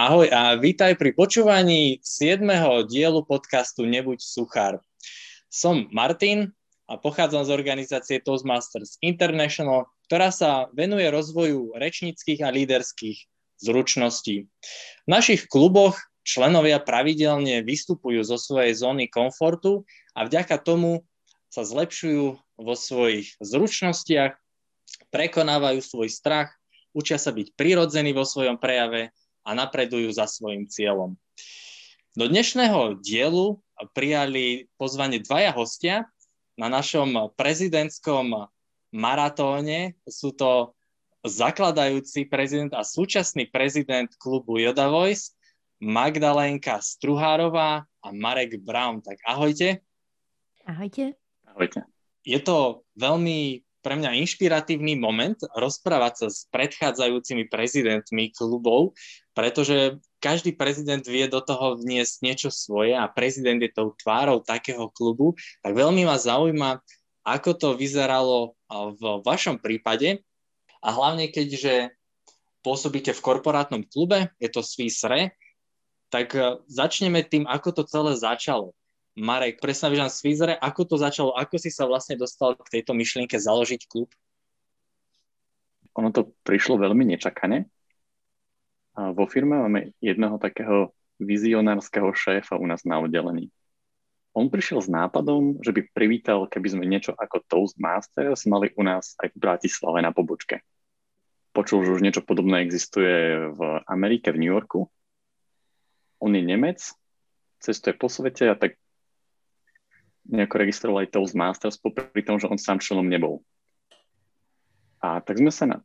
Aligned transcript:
Ahoj 0.00 0.32
a 0.32 0.56
vítaj 0.56 0.96
pri 0.96 1.12
počúvaní 1.12 2.00
7. 2.00 2.40
dielu 2.88 3.20
podcastu 3.20 3.84
Nebuď 3.84 4.24
suchár. 4.24 4.80
Som 5.52 5.92
Martin 5.92 6.56
a 6.88 6.96
pochádzam 6.96 7.44
z 7.44 7.52
organizácie 7.52 8.16
Toastmasters 8.24 8.96
International, 9.04 9.92
ktorá 10.08 10.32
sa 10.32 10.72
venuje 10.72 11.04
rozvoju 11.04 11.76
rečnických 11.76 12.40
a 12.40 12.48
líderských 12.48 13.28
zručností. 13.60 14.48
V 15.04 15.08
našich 15.12 15.52
kluboch 15.52 16.00
členovia 16.24 16.80
pravidelne 16.80 17.60
vystupujú 17.60 18.24
zo 18.24 18.40
svojej 18.40 18.72
zóny 18.72 19.04
komfortu 19.04 19.84
a 20.16 20.24
vďaka 20.24 20.64
tomu 20.64 21.04
sa 21.52 21.60
zlepšujú 21.60 22.40
vo 22.56 22.72
svojich 22.72 23.36
zručnostiach, 23.36 24.32
prekonávajú 25.12 25.84
svoj 25.84 26.08
strach, 26.08 26.56
učia 26.96 27.20
sa 27.20 27.36
byť 27.36 27.52
prirodzení 27.52 28.16
vo 28.16 28.24
svojom 28.24 28.56
prejave 28.56 29.12
a 29.44 29.50
napredujú 29.56 30.12
za 30.12 30.28
svojim 30.28 30.68
cieľom. 30.68 31.16
Do 32.18 32.26
dnešného 32.26 32.98
dielu 33.00 33.60
prijali 33.94 34.66
pozvanie 34.76 35.22
dvaja 35.22 35.54
hostia 35.54 36.10
na 36.58 36.66
našom 36.68 37.32
prezidentskom 37.38 38.50
maratóne. 38.90 39.94
Sú 40.04 40.34
to 40.34 40.74
zakladajúci 41.22 42.26
prezident 42.26 42.74
a 42.74 42.82
súčasný 42.82 43.48
prezident 43.48 44.10
klubu 44.18 44.58
Yoda 44.58 44.90
Voice, 44.90 45.32
Magdalénka 45.80 46.82
Struhárová 46.82 47.86
a 48.04 48.08
Marek 48.12 48.60
Brown. 48.60 49.00
Tak 49.00 49.16
ahojte. 49.24 49.80
Ahojte. 50.68 51.16
Ahojte. 51.48 51.88
Je 52.20 52.36
to 52.42 52.84
veľmi 53.00 53.64
pre 53.80 53.96
mňa 53.96 54.20
inšpiratívny 54.20 54.96
moment 55.00 55.36
rozprávať 55.56 56.12
sa 56.16 56.26
s 56.28 56.44
predchádzajúcimi 56.52 57.48
prezidentmi 57.48 58.32
klubov, 58.32 58.92
pretože 59.32 59.96
každý 60.20 60.52
prezident 60.52 61.00
vie 61.00 61.24
do 61.26 61.40
toho 61.40 61.80
vniesť 61.80 62.14
niečo 62.20 62.50
svoje 62.52 62.92
a 62.92 63.08
prezident 63.08 63.56
je 63.56 63.72
tou 63.72 63.96
tvárou 63.96 64.44
takého 64.44 64.92
klubu, 64.92 65.32
tak 65.64 65.72
veľmi 65.72 66.04
ma 66.04 66.20
zaujíma, 66.20 66.84
ako 67.24 67.50
to 67.56 67.68
vyzeralo 67.76 68.56
v 68.70 69.02
vašom 69.24 69.60
prípade 69.60 70.20
a 70.84 70.88
hlavne 70.92 71.32
keďže 71.32 71.92
pôsobíte 72.60 73.16
v 73.16 73.24
korporátnom 73.24 73.88
klube, 73.88 74.28
je 74.36 74.48
to 74.52 74.60
Swiss 74.60 75.00
Re, 75.04 75.32
tak 76.12 76.34
začneme 76.68 77.24
tým, 77.24 77.48
ako 77.48 77.80
to 77.80 77.82
celé 77.88 78.18
začalo. 78.18 78.76
Marek, 79.18 79.58
predstavíš 79.58 80.00
nám 80.00 80.12
Svizere, 80.12 80.54
ako 80.54 80.86
to 80.86 80.96
začalo, 81.00 81.34
ako 81.34 81.58
si 81.58 81.70
sa 81.72 81.86
vlastne 81.86 82.14
dostal 82.14 82.54
k 82.54 82.78
tejto 82.78 82.94
myšlienke 82.94 83.34
založiť 83.36 83.90
klub? 83.90 84.10
Ono 85.98 86.14
to 86.14 86.30
prišlo 86.46 86.78
veľmi 86.78 87.02
nečakane. 87.10 87.66
Vo 88.94 89.24
firme 89.26 89.58
máme 89.58 89.90
jedného 89.98 90.38
takého 90.38 90.94
vizionárskeho 91.18 92.14
šéfa 92.14 92.56
u 92.56 92.66
nás 92.70 92.86
na 92.86 93.02
oddelení. 93.02 93.50
On 94.30 94.46
prišiel 94.46 94.78
s 94.78 94.86
nápadom, 94.86 95.58
že 95.58 95.74
by 95.74 95.90
privítal, 95.90 96.46
keby 96.46 96.68
sme 96.70 96.84
niečo 96.86 97.10
ako 97.18 97.42
Toastmasters 97.50 98.46
mali 98.46 98.70
u 98.78 98.86
nás 98.86 99.18
aj 99.18 99.34
v 99.34 99.42
Bratislave 99.42 99.98
na 100.06 100.14
pobočke. 100.14 100.62
Počul, 101.50 101.82
že 101.82 101.98
už 101.98 102.04
niečo 102.06 102.22
podobné 102.22 102.62
existuje 102.62 103.50
v 103.50 103.60
Amerike, 103.90 104.30
v 104.30 104.38
New 104.38 104.52
Yorku. 104.54 104.86
On 106.22 106.30
je 106.30 106.46
Nemec, 106.46 106.78
cestuje 107.58 107.98
po 107.98 108.06
svete 108.06 108.46
a 108.46 108.54
tak 108.54 108.78
nejako 110.28 110.54
registroval 110.60 111.06
aj 111.06 111.12
Toastmasters, 111.16 111.80
popri 111.80 112.20
tom, 112.20 112.36
že 112.36 112.50
on 112.50 112.60
sám 112.60 112.82
členom 112.82 113.08
nebol. 113.08 113.40
A 115.00 115.24
tak 115.24 115.40
sme 115.40 115.48
sa 115.48 115.64
na, 115.64 115.78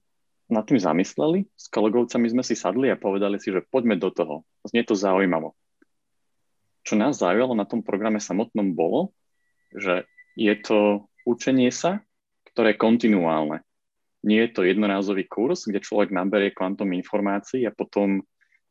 nad 0.52 0.68
tým 0.68 0.78
zamysleli, 0.78 1.48
s 1.56 1.72
kolegovcami 1.72 2.28
sme 2.28 2.44
si 2.44 2.54
sadli 2.54 2.92
a 2.92 3.00
povedali 3.00 3.40
si, 3.40 3.50
že 3.50 3.64
poďme 3.64 3.96
do 3.96 4.12
toho. 4.12 4.44
Znie 4.68 4.84
to 4.84 4.94
zaujímavo. 4.94 5.56
Čo 6.86 7.00
nás 7.00 7.18
zaujalo 7.18 7.58
na 7.58 7.66
tom 7.66 7.82
programe 7.82 8.22
samotnom 8.22 8.76
bolo, 8.76 9.16
že 9.74 10.06
je 10.38 10.54
to 10.60 11.10
učenie 11.26 11.74
sa, 11.74 12.04
ktoré 12.54 12.76
je 12.76 12.84
kontinuálne. 12.84 13.66
Nie 14.22 14.46
je 14.50 14.52
to 14.58 14.62
jednorázový 14.68 15.26
kurz, 15.26 15.66
kde 15.66 15.82
človek 15.82 16.14
naberie 16.14 16.54
kvantum 16.54 16.94
informácií 16.94 17.66
a 17.66 17.74
potom 17.74 18.22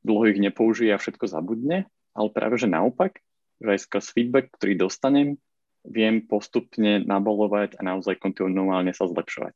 dlho 0.04 0.24
ich 0.30 0.38
nepoužije 0.38 0.94
a 0.94 1.00
všetko 1.00 1.26
zabudne, 1.26 1.88
ale 2.14 2.28
práve 2.30 2.60
že 2.60 2.70
naopak, 2.70 3.18
že 3.58 3.68
aj 3.74 3.80
skrz 3.88 4.06
feedback, 4.14 4.46
ktorý 4.54 4.78
dostanem, 4.78 5.40
viem 5.84 6.24
postupne 6.24 7.04
nabolovať 7.04 7.76
a 7.78 7.84
naozaj 7.84 8.16
kontinuálne 8.18 8.96
sa 8.96 9.04
zlepšovať. 9.04 9.52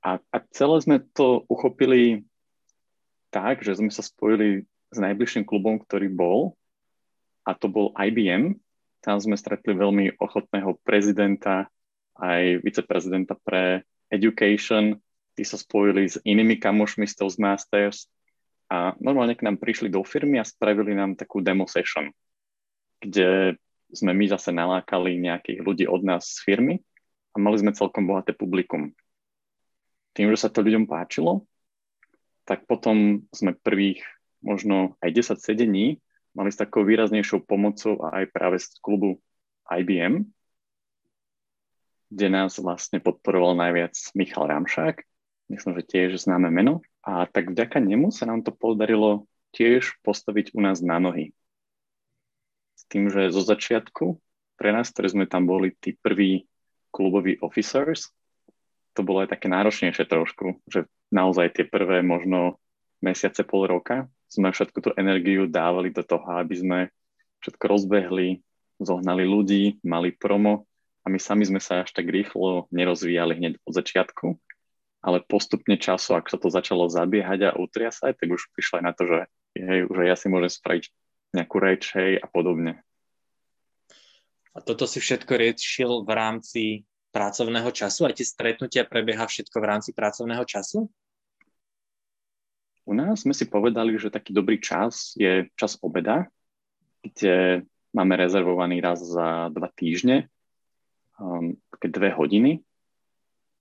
A, 0.00 0.16
a 0.16 0.36
celé 0.56 0.76
sme 0.80 0.96
to 1.12 1.44
uchopili 1.46 2.24
tak, 3.28 3.60
že 3.60 3.76
sme 3.76 3.92
sa 3.92 4.00
spojili 4.00 4.64
s 4.90 4.98
najbližším 4.98 5.44
klubom, 5.44 5.78
ktorý 5.78 6.08
bol, 6.08 6.56
a 7.44 7.52
to 7.52 7.68
bol 7.68 7.92
IBM. 7.96 8.56
Tam 9.00 9.16
sme 9.16 9.36
stretli 9.36 9.72
veľmi 9.72 10.20
ochotného 10.20 10.76
prezidenta, 10.84 11.68
aj 12.20 12.60
viceprezidenta 12.60 13.36
pre 13.40 13.84
education. 14.12 15.00
Tí 15.32 15.42
sa 15.46 15.56
spojili 15.56 16.10
s 16.10 16.20
inými 16.20 16.60
kamošmi 16.60 17.08
z 17.08 17.16
Toastmasters 17.16 18.10
a 18.68 18.92
normálne 19.00 19.34
k 19.34 19.46
nám 19.46 19.56
prišli 19.56 19.88
do 19.88 20.04
firmy 20.04 20.36
a 20.36 20.44
spravili 20.44 20.92
nám 20.92 21.16
takú 21.16 21.40
demo 21.40 21.64
session, 21.64 22.12
kde 23.00 23.56
sme 23.90 24.14
my 24.14 24.24
zase 24.30 24.54
nalákali 24.54 25.18
nejakých 25.18 25.58
ľudí 25.62 25.84
od 25.86 26.02
nás 26.06 26.26
z 26.26 26.38
firmy 26.46 26.74
a 27.34 27.36
mali 27.38 27.58
sme 27.58 27.76
celkom 27.76 28.06
bohaté 28.06 28.34
publikum. 28.34 28.94
Tým, 30.14 30.30
že 30.34 30.46
sa 30.46 30.48
to 30.50 30.66
ľuďom 30.66 30.90
páčilo, 30.90 31.46
tak 32.46 32.66
potom 32.66 33.26
sme 33.30 33.54
prvých 33.54 34.02
možno 34.42 34.98
aj 34.98 35.36
10 35.36 35.38
sedení 35.38 36.02
mali 36.34 36.50
s 36.50 36.58
takou 36.58 36.82
výraznejšou 36.86 37.46
pomocou 37.46 37.98
aj 38.06 38.30
práve 38.30 38.58
z 38.58 38.70
klubu 38.82 39.18
IBM, 39.66 40.26
kde 42.10 42.26
nás 42.26 42.58
vlastne 42.58 42.98
podporoval 42.98 43.54
najviac 43.54 43.94
Michal 44.18 44.50
Ramšák, 44.50 45.02
myslím, 45.54 45.72
že 45.78 45.82
tiež 45.86 46.10
známe 46.26 46.50
meno. 46.50 46.82
A 47.06 47.24
tak 47.30 47.54
vďaka 47.54 47.78
nemu 47.78 48.10
sa 48.10 48.26
nám 48.26 48.42
to 48.42 48.50
podarilo 48.50 49.30
tiež 49.54 49.98
postaviť 50.02 50.54
u 50.54 50.60
nás 50.62 50.82
na 50.82 50.98
nohy 50.98 51.34
tým, 52.90 53.06
že 53.08 53.30
zo 53.30 53.46
začiatku 53.46 54.18
pre 54.58 54.74
nás, 54.74 54.90
ktorí 54.90 55.14
sme 55.14 55.24
tam 55.30 55.46
boli 55.46 55.72
tí 55.78 55.94
prví 55.94 56.44
kluboví 56.90 57.38
officers, 57.40 58.10
to 58.92 59.06
bolo 59.06 59.22
aj 59.22 59.38
také 59.38 59.46
náročnejšie 59.46 60.04
trošku, 60.04 60.58
že 60.66 60.90
naozaj 61.14 61.54
tie 61.54 61.64
prvé 61.64 62.02
možno 62.02 62.58
mesiace, 63.00 63.46
pol 63.46 63.70
roka 63.70 64.10
sme 64.26 64.50
všetku 64.50 64.78
tú 64.82 64.90
energiu 64.98 65.46
dávali 65.46 65.94
do 65.94 66.02
toho, 66.02 66.26
aby 66.36 66.54
sme 66.58 66.78
všetko 67.40 67.64
rozbehli, 67.64 68.42
zohnali 68.82 69.24
ľudí, 69.24 69.80
mali 69.86 70.12
promo 70.12 70.68
a 71.02 71.06
my 71.08 71.16
sami 71.16 71.48
sme 71.48 71.62
sa 71.62 71.82
až 71.86 71.96
tak 71.96 72.06
rýchlo 72.10 72.68
nerozvíjali 72.68 73.40
hneď 73.40 73.52
od 73.64 73.72
začiatku, 73.72 74.26
ale 75.00 75.24
postupne 75.24 75.80
času, 75.80 76.20
ak 76.20 76.28
sa 76.28 76.36
to 76.36 76.52
začalo 76.52 76.92
zabiehať 76.92 77.40
a 77.48 77.56
utriasať, 77.56 78.20
tak 78.20 78.28
už 78.28 78.52
prišlo 78.52 78.82
aj 78.82 78.84
na 78.84 78.92
to, 78.92 79.02
že, 79.08 79.18
hej, 79.56 79.80
že 79.88 80.02
ja 80.04 80.16
si 80.18 80.26
môžem 80.28 80.52
spraviť 80.52 80.84
nejakú 81.30 81.56
reč, 81.62 81.94
hej, 81.94 82.18
a 82.18 82.26
podobne. 82.26 82.82
A 84.50 84.58
toto 84.58 84.84
si 84.84 84.98
všetko 84.98 85.30
riešil 85.38 86.02
v 86.02 86.10
rámci 86.10 86.62
pracovného 87.14 87.70
času? 87.70 88.10
Aj 88.10 88.14
tie 88.14 88.26
stretnutia 88.26 88.82
prebieha 88.82 89.22
všetko 89.26 89.56
v 89.62 89.68
rámci 89.68 89.90
pracovného 89.94 90.42
času? 90.42 90.90
U 92.88 92.92
nás 92.96 93.22
sme 93.22 93.30
si 93.30 93.46
povedali, 93.46 93.94
že 93.94 94.10
taký 94.10 94.34
dobrý 94.34 94.58
čas 94.58 95.14
je 95.14 95.46
čas 95.54 95.78
obeda, 95.78 96.26
kde 97.06 97.62
máme 97.94 98.18
rezervovaný 98.18 98.82
raz 98.82 98.98
za 98.98 99.46
dva 99.54 99.70
týždne, 99.70 100.26
um, 101.22 101.54
také 101.78 101.86
dve 101.94 102.10
hodiny. 102.10 102.66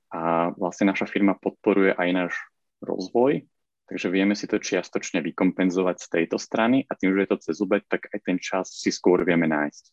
A 0.09 0.50
vlastne 0.57 0.90
naša 0.90 1.06
firma 1.06 1.38
podporuje 1.38 1.94
aj 1.94 2.09
náš 2.09 2.34
rozvoj, 2.81 3.46
takže 3.90 4.14
vieme 4.14 4.38
si 4.38 4.46
to 4.46 4.62
čiastočne 4.62 5.26
vykompenzovať 5.26 5.98
z 5.98 6.08
tejto 6.08 6.38
strany 6.38 6.86
a 6.86 6.94
tým, 6.94 7.18
že 7.18 7.25
je 7.25 7.30
to 7.34 7.38
cez 7.42 7.58
obed, 7.58 7.81
tak 7.90 8.06
aj 8.13 8.19
ten 8.22 8.38
čas 8.38 8.69
si 8.69 8.94
skôr 8.94 9.25
vieme 9.25 9.50
nájsť. 9.50 9.84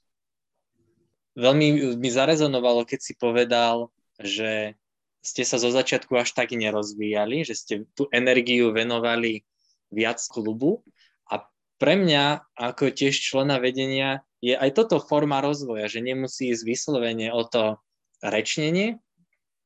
Veľmi 1.37 1.97
mi 1.97 2.11
zarezonovalo, 2.13 2.85
keď 2.85 3.01
si 3.01 3.17
povedal, 3.17 3.89
že 4.21 4.77
ste 5.25 5.43
sa 5.43 5.57
zo 5.59 5.73
začiatku 5.73 6.13
až 6.15 6.37
tak 6.37 6.53
nerozvíjali, 6.53 7.43
že 7.43 7.57
ste 7.57 7.75
tú 7.97 8.07
energiu 8.13 8.71
venovali 8.71 9.43
viac 9.91 10.21
klubu. 10.29 10.85
A 11.27 11.49
pre 11.81 11.99
mňa 11.99 12.47
ako 12.55 12.93
tiež 12.95 13.17
člena 13.17 13.59
vedenia 13.59 14.23
je 14.45 14.55
aj 14.55 14.77
toto 14.77 15.03
forma 15.03 15.43
rozvoja, 15.43 15.91
že 15.91 16.05
nemusí 16.05 16.53
ísť 16.53 16.63
vyslovene 16.63 17.35
o 17.35 17.43
to 17.43 17.81
rečnenie, 18.23 19.03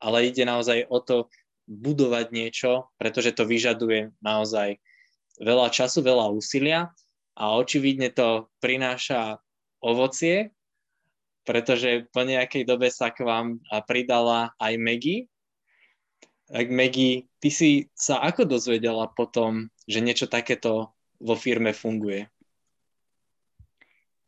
ale 0.01 0.33
ide 0.33 0.49
naozaj 0.49 0.89
o 0.89 0.99
to 1.05 1.29
budovať 1.69 2.33
niečo, 2.33 2.93
pretože 2.97 3.35
to 3.37 3.45
vyžaduje 3.45 4.13
naozaj 4.23 4.79
veľa 5.41 5.73
času, 5.73 6.05
veľa 6.05 6.31
úsilia 6.33 6.93
a 7.37 7.57
očividne 7.57 8.13
to 8.13 8.49
prináša 8.61 9.41
ovocie, 9.81 10.53
pretože 11.49 12.05
po 12.13 12.23
nejakej 12.23 12.69
dobe 12.69 12.93
sa 12.93 13.09
k 13.09 13.25
vám 13.25 13.59
pridala 13.89 14.53
aj 14.61 14.77
Maggie. 14.77 15.27
Tak 16.51 16.67
Maggie, 16.69 17.31
ty 17.39 17.49
si 17.49 17.71
sa 17.97 18.21
ako 18.21 18.45
dozvedela 18.45 19.09
potom, 19.09 19.71
že 19.87 20.05
niečo 20.05 20.27
takéto 20.29 20.93
vo 21.17 21.35
firme 21.39 21.73
funguje? 21.73 22.29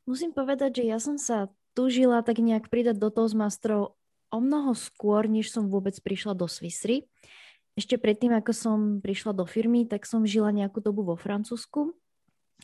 Musím 0.07 0.31
povedať, 0.35 0.83
že 0.83 0.85
ja 0.89 0.99
som 0.99 1.15
sa 1.15 1.51
túžila 1.77 2.23
tak 2.25 2.39
nejak 2.43 2.69
pridať 2.73 2.99
do 2.99 3.13
Toastmasterov 3.13 3.95
o 4.33 4.41
mnoho 4.41 4.73
skôr, 4.73 5.29
než 5.29 5.53
som 5.53 5.69
vôbec 5.69 5.95
prišla 6.01 6.33
do 6.33 6.49
Swissry. 6.49 7.07
Ešte 7.77 8.01
predtým, 8.01 8.33
ako 8.33 8.53
som 8.53 8.79
prišla 9.05 9.37
do 9.37 9.45
firmy, 9.45 9.85
tak 9.85 10.09
som 10.09 10.25
žila 10.25 10.53
nejakú 10.53 10.81
dobu 10.81 11.05
vo 11.05 11.17
Francúzsku 11.17 11.93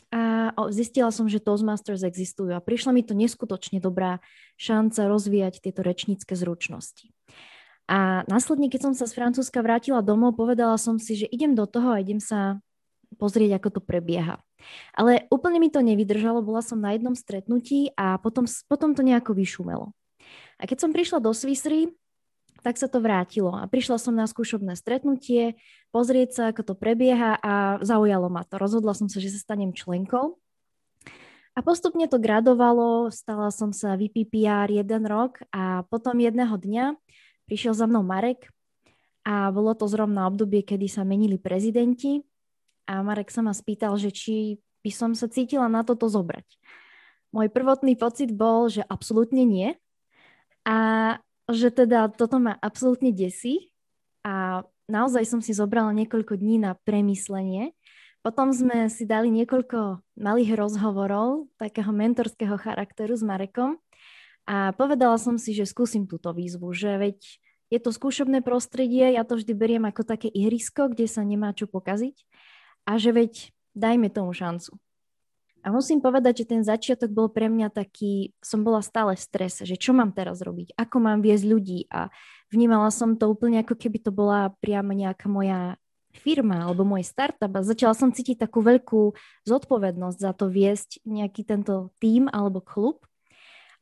a 0.09 0.53
zistila 0.73 1.13
som, 1.13 1.29
že 1.29 1.43
Toastmasters 1.43 2.01
existujú 2.01 2.55
a 2.55 2.63
prišla 2.63 2.91
mi 2.93 3.05
to 3.05 3.13
neskutočne 3.13 3.77
dobrá 3.77 4.21
šanca 4.57 5.05
rozvíjať 5.05 5.61
tieto 5.61 5.85
rečnícke 5.85 6.33
zručnosti. 6.33 7.13
A 7.89 8.21
následne, 8.29 8.69
keď 8.69 8.89
som 8.89 8.93
sa 8.93 9.09
z 9.09 9.17
Francúzska 9.17 9.65
vrátila 9.65 10.05
domov, 10.05 10.37
povedala 10.37 10.77
som 10.77 11.01
si, 11.01 11.17
že 11.17 11.27
idem 11.29 11.57
do 11.57 11.65
toho 11.65 11.93
a 11.93 12.01
idem 12.01 12.21
sa 12.21 12.61
pozrieť, 13.17 13.57
ako 13.57 13.69
to 13.77 13.81
prebieha. 13.81 14.37
Ale 14.93 15.25
úplne 15.33 15.57
mi 15.57 15.73
to 15.73 15.81
nevydržalo, 15.81 16.45
bola 16.45 16.61
som 16.61 16.77
na 16.77 16.93
jednom 16.93 17.17
stretnutí 17.17 17.89
a 17.97 18.21
potom, 18.21 18.45
potom 18.69 18.93
to 18.93 19.01
nejako 19.01 19.33
vyšumelo. 19.33 19.97
A 20.59 20.67
keď 20.67 20.77
som 20.83 20.91
prišla 20.91 21.23
do 21.23 21.31
Swissry, 21.31 21.95
tak 22.59 22.75
sa 22.75 22.91
to 22.91 22.99
vrátilo. 22.99 23.55
A 23.55 23.65
prišla 23.71 23.95
som 23.95 24.11
na 24.11 24.27
skúšobné 24.27 24.75
stretnutie, 24.75 25.55
pozrieť 25.95 26.29
sa, 26.35 26.43
ako 26.51 26.61
to 26.71 26.73
prebieha 26.75 27.39
a 27.39 27.79
zaujalo 27.79 28.27
ma 28.27 28.43
to. 28.43 28.59
Rozhodla 28.59 28.91
som 28.91 29.07
sa, 29.07 29.23
že 29.23 29.31
sa 29.31 29.39
stanem 29.39 29.71
členkou. 29.71 30.35
A 31.55 31.59
postupne 31.63 32.07
to 32.07 32.21
gradovalo, 32.21 33.11
stala 33.11 33.51
som 33.51 33.75
sa 33.75 33.95
VPPR 33.99 34.69
jeden 34.71 35.03
rok 35.07 35.43
a 35.51 35.83
potom 35.87 36.15
jedného 36.19 36.55
dňa 36.55 36.95
prišiel 37.49 37.73
za 37.73 37.89
mnou 37.89 38.05
Marek 38.05 38.47
a 39.27 39.51
bolo 39.51 39.75
to 39.75 39.89
zrovna 39.89 40.29
obdobie, 40.29 40.63
kedy 40.63 40.87
sa 40.87 41.03
menili 41.03 41.35
prezidenti 41.35 42.23
a 42.87 43.03
Marek 43.03 43.33
sa 43.33 43.43
ma 43.43 43.51
spýtal, 43.51 43.97
že 43.99 44.13
či 44.13 44.61
by 44.85 44.91
som 44.93 45.11
sa 45.17 45.27
cítila 45.27 45.67
na 45.67 45.83
toto 45.83 46.07
zobrať. 46.07 46.47
Môj 47.35 47.51
prvotný 47.51 47.99
pocit 47.99 48.31
bol, 48.31 48.71
že 48.71 48.81
absolútne 48.85 49.43
nie. 49.43 49.75
A 50.67 50.77
že 51.49 51.73
teda 51.73 52.11
toto 52.13 52.37
ma 52.37 52.53
absolútne 52.61 53.09
desí 53.09 53.73
a 54.21 54.61
naozaj 54.85 55.25
som 55.25 55.41
si 55.41 55.53
zobrala 55.53 55.93
niekoľko 55.97 56.37
dní 56.37 56.61
na 56.61 56.77
premyslenie. 56.85 57.73
Potom 58.19 58.51
sme 58.51 58.91
si 58.91 59.07
dali 59.07 59.31
niekoľko 59.31 60.03
malých 60.19 60.59
rozhovorov 60.59 61.47
takého 61.55 61.89
mentorského 61.89 62.59
charakteru 62.59 63.15
s 63.15 63.23
Marekom 63.23 63.79
a 64.43 64.75
povedala 64.75 65.15
som 65.15 65.39
si, 65.39 65.55
že 65.55 65.63
skúsim 65.63 66.03
túto 66.03 66.35
výzvu, 66.35 66.69
že 66.75 66.99
veď 66.99 67.17
je 67.69 67.79
to 67.79 67.93
skúšobné 67.93 68.41
prostredie, 68.41 69.13
ja 69.13 69.23
to 69.23 69.37
vždy 69.37 69.53
beriem 69.53 69.85
ako 69.85 70.01
také 70.01 70.27
ihrisko, 70.27 70.89
kde 70.89 71.05
sa 71.05 71.21
nemá 71.21 71.53
čo 71.53 71.69
pokaziť 71.69 72.25
a 72.89 72.97
že 72.97 73.13
veď 73.13 73.53
dajme 73.77 74.09
tomu 74.09 74.33
šancu. 74.33 74.73
A 75.59 75.75
musím 75.75 75.99
povedať, 75.99 76.43
že 76.43 76.55
ten 76.55 76.61
začiatok 76.63 77.11
bol 77.11 77.27
pre 77.27 77.51
mňa 77.51 77.67
taký, 77.71 78.31
som 78.39 78.63
bola 78.63 78.79
stále 78.79 79.15
v 79.15 79.25
strese, 79.25 79.67
že 79.67 79.75
čo 79.75 79.91
mám 79.91 80.15
teraz 80.15 80.39
robiť, 80.39 80.71
ako 80.79 80.97
mám 81.03 81.19
viesť 81.19 81.45
ľudí 81.45 81.79
a 81.91 82.07
vnímala 82.47 82.87
som 82.89 83.19
to 83.19 83.27
úplne 83.27 83.59
ako 83.59 83.75
keby 83.75 83.99
to 83.99 84.11
bola 84.15 84.55
priamo 84.63 84.95
nejaká 84.95 85.27
moja 85.27 85.75
firma 86.15 86.65
alebo 86.65 86.87
môj 86.87 87.05
startup 87.05 87.51
a 87.53 87.61
začala 87.61 87.93
som 87.93 88.09
cítiť 88.09 88.41
takú 88.41 88.65
veľkú 88.65 89.13
zodpovednosť 89.45 90.17
za 90.17 90.31
to 90.33 90.49
viesť 90.49 91.03
nejaký 91.05 91.45
tento 91.45 91.93
tím 92.01 92.31
alebo 92.31 92.63
klub. 92.63 93.05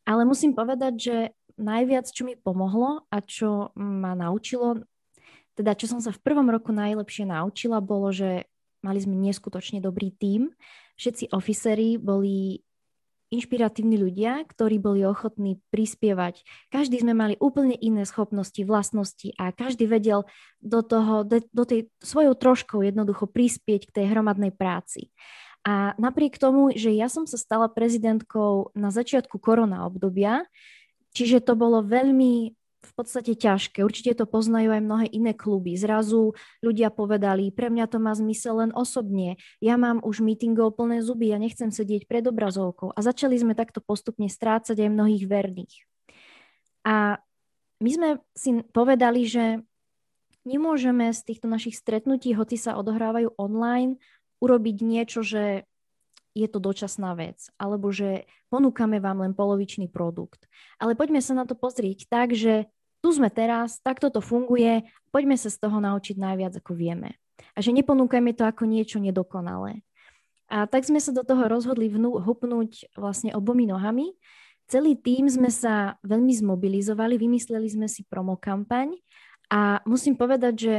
Ale 0.03 0.23
musím 0.23 0.55
povedať, 0.55 0.93
že 0.97 1.17
najviac, 1.59 2.07
čo 2.07 2.23
mi 2.23 2.35
pomohlo 2.35 3.03
a 3.11 3.17
čo 3.19 3.75
ma 3.75 4.15
naučilo, 4.15 4.87
teda 5.57 5.73
čo 5.73 5.89
som 5.89 5.99
sa 5.99 6.13
v 6.13 6.21
prvom 6.21 6.47
roku 6.47 6.69
najlepšie 6.69 7.25
naučila, 7.27 7.81
bolo, 7.81 8.13
že 8.13 8.45
mali 8.81 8.99
sme 9.01 9.15
neskutočne 9.17 9.79
dobrý 9.79 10.13
tím, 10.15 10.53
všetci 10.97 11.31
oficery 11.31 12.01
boli 12.01 12.65
inšpiratívni 13.27 13.99
ľudia, 13.99 14.47
ktorí 14.47 14.79
boli 14.79 15.03
ochotní 15.03 15.59
prispievať. 15.67 16.47
Každý 16.71 17.03
sme 17.03 17.11
mali 17.11 17.35
úplne 17.43 17.75
iné 17.75 18.07
schopnosti, 18.07 18.59
vlastnosti 18.63 19.35
a 19.35 19.51
každý 19.51 19.83
vedel 19.83 20.23
do, 20.63 20.79
toho, 20.79 21.27
do 21.27 21.63
tej 21.67 21.91
svojou 21.99 22.33
troškou 22.39 22.79
jednoducho 22.87 23.27
prispieť 23.27 23.91
k 23.91 23.95
tej 24.01 24.05
hromadnej 24.15 24.55
práci. 24.55 25.11
A 25.67 25.91
napriek 25.99 26.39
tomu, 26.39 26.71
že 26.71 26.95
ja 26.95 27.11
som 27.11 27.27
sa 27.27 27.35
stala 27.35 27.67
prezidentkou 27.67 28.71
na 28.71 28.87
začiatku 28.87 29.35
korona 29.43 29.83
obdobia, 29.83 30.47
čiže 31.11 31.43
to 31.43 31.59
bolo 31.59 31.83
veľmi 31.83 32.55
v 32.87 32.93
podstate 32.95 33.35
ťažké. 33.35 33.83
Určite 33.83 34.15
to 34.15 34.23
poznajú 34.23 34.71
aj 34.71 34.81
mnohé 34.81 35.05
iné 35.11 35.35
kluby. 35.35 35.75
Zrazu 35.75 36.31
ľudia 36.63 36.87
povedali, 36.87 37.51
pre 37.51 37.67
mňa 37.67 37.85
to 37.91 37.99
má 37.99 38.15
zmysel 38.15 38.63
len 38.63 38.71
osobne. 38.71 39.35
Ja 39.59 39.75
mám 39.75 39.99
už 39.99 40.23
meetingov 40.23 40.79
plné 40.79 41.03
zuby, 41.03 41.35
ja 41.35 41.37
nechcem 41.37 41.67
sedieť 41.67 42.07
pred 42.07 42.23
obrazovkou. 42.23 42.95
A 42.95 42.99
začali 43.03 43.35
sme 43.35 43.53
takto 43.59 43.83
postupne 43.83 44.31
strácať 44.31 44.79
aj 44.79 44.89
mnohých 44.89 45.27
verných. 45.27 45.75
A 46.87 47.19
my 47.83 47.89
sme 47.91 48.09
si 48.31 48.63
povedali, 48.71 49.27
že 49.27 49.59
nemôžeme 50.47 51.11
z 51.11 51.19
týchto 51.27 51.51
našich 51.51 51.75
stretnutí, 51.75 52.31
hoci 52.31 52.55
sa 52.55 52.79
odohrávajú 52.79 53.35
online, 53.35 53.99
urobiť 54.39 54.77
niečo, 54.79 55.19
že 55.21 55.67
je 56.37 56.45
to 56.45 56.61
dočasná 56.61 57.17
vec, 57.17 57.49
alebo 57.57 57.89
že 57.89 58.29
ponúkame 58.53 59.01
vám 59.01 59.25
len 59.25 59.33
polovičný 59.33 59.89
produkt. 59.89 60.45
Ale 60.77 60.93
poďme 60.93 61.19
sa 61.19 61.33
na 61.33 61.49
to 61.49 61.57
pozrieť 61.57 62.05
tak, 62.05 62.37
že 62.37 62.69
tu 63.01 63.13
sme 63.13 63.29
teraz, 63.29 63.79
takto 63.79 64.09
to 64.09 64.19
funguje, 64.19 64.85
poďme 65.13 65.37
sa 65.37 65.49
z 65.53 65.57
toho 65.61 65.77
naučiť 65.77 66.17
najviac, 66.17 66.57
ako 66.59 66.73
vieme. 66.73 67.17
A 67.53 67.61
že 67.61 67.73
neponúkajme 67.73 68.33
to 68.33 68.45
ako 68.45 68.65
niečo 68.65 68.97
nedokonalé. 68.97 69.85
A 70.47 70.65
tak 70.65 70.87
sme 70.87 70.97
sa 71.03 71.11
do 71.11 71.27
toho 71.27 71.45
rozhodli 71.51 71.91
vnú, 71.91 72.17
hupnúť 72.23 72.95
vlastne 72.95 73.35
obomi 73.35 73.67
nohami. 73.67 74.15
Celý 74.67 74.95
tým 74.95 75.27
sme 75.27 75.51
sa 75.51 75.99
veľmi 76.03 76.31
zmobilizovali, 76.31 77.19
vymysleli 77.19 77.67
sme 77.67 77.87
si 77.87 78.03
promokampaň 78.07 78.95
a 79.51 79.79
musím 79.87 80.15
povedať, 80.15 80.53
že 80.55 80.75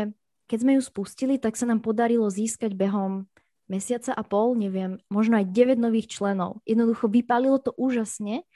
keď 0.48 0.58
sme 0.64 0.72
ju 0.80 0.82
spustili, 0.84 1.34
tak 1.36 1.56
sa 1.56 1.68
nám 1.68 1.84
podarilo 1.84 2.28
získať 2.32 2.72
behom 2.72 3.28
mesiaca 3.68 4.16
a 4.16 4.24
pol, 4.24 4.56
neviem, 4.56 4.96
možno 5.12 5.36
aj 5.36 5.52
9 5.52 5.76
nových 5.76 6.08
členov. 6.08 6.64
Jednoducho 6.64 7.12
vypálilo 7.12 7.60
to 7.60 7.76
úžasne 7.76 8.48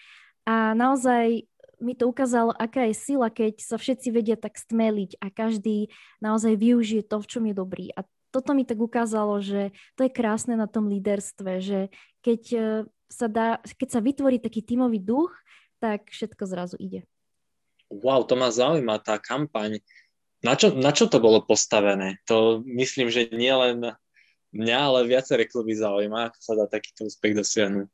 a 0.48 0.72
naozaj 0.72 1.44
mi 1.82 1.98
to 1.98 2.06
ukázalo, 2.06 2.54
aká 2.54 2.86
je 2.86 2.94
sila, 2.94 3.28
keď 3.28 3.58
sa 3.58 3.76
všetci 3.76 4.08
vedia 4.14 4.38
tak 4.38 4.54
stmeliť 4.54 5.18
a 5.18 5.28
každý 5.28 5.90
naozaj 6.22 6.54
využije 6.54 7.02
to, 7.02 7.18
v 7.18 7.28
čom 7.28 7.44
je 7.50 7.54
dobrý. 7.58 7.90
A 7.98 8.06
toto 8.32 8.56
mi 8.56 8.64
tak 8.64 8.80
ukázalo, 8.80 9.42
že 9.42 9.74
to 9.98 10.06
je 10.06 10.10
krásne 10.14 10.56
na 10.56 10.70
tom 10.70 10.88
líderstve, 10.88 11.60
že 11.60 11.80
keď 12.24 12.42
e, 12.54 12.60
sa, 13.12 13.26
dá, 13.28 13.60
keď 13.76 13.88
sa 13.92 14.00
vytvorí 14.00 14.40
taký 14.40 14.64
tímový 14.64 15.02
duch, 15.02 15.34
tak 15.82 16.08
všetko 16.08 16.42
zrazu 16.48 16.80
ide. 16.80 17.04
Wow, 17.92 18.24
to 18.24 18.38
ma 18.38 18.48
zaujíma, 18.48 19.04
tá 19.04 19.20
kampaň. 19.20 19.84
Na 20.40 20.56
čo, 20.56 20.72
na 20.72 20.96
čo 20.96 21.12
to 21.12 21.20
bolo 21.20 21.44
postavené? 21.44 22.22
To 22.24 22.64
myslím, 22.64 23.12
že 23.12 23.28
nie 23.36 23.52
len 23.52 23.92
mňa, 24.56 24.78
ale 24.80 25.10
viaceré 25.10 25.44
kluby 25.44 25.76
zaujíma, 25.76 26.32
ako 26.32 26.38
sa 26.40 26.52
dá 26.56 26.64
takýto 26.64 27.04
úspech 27.04 27.36
dosiahnuť. 27.36 27.88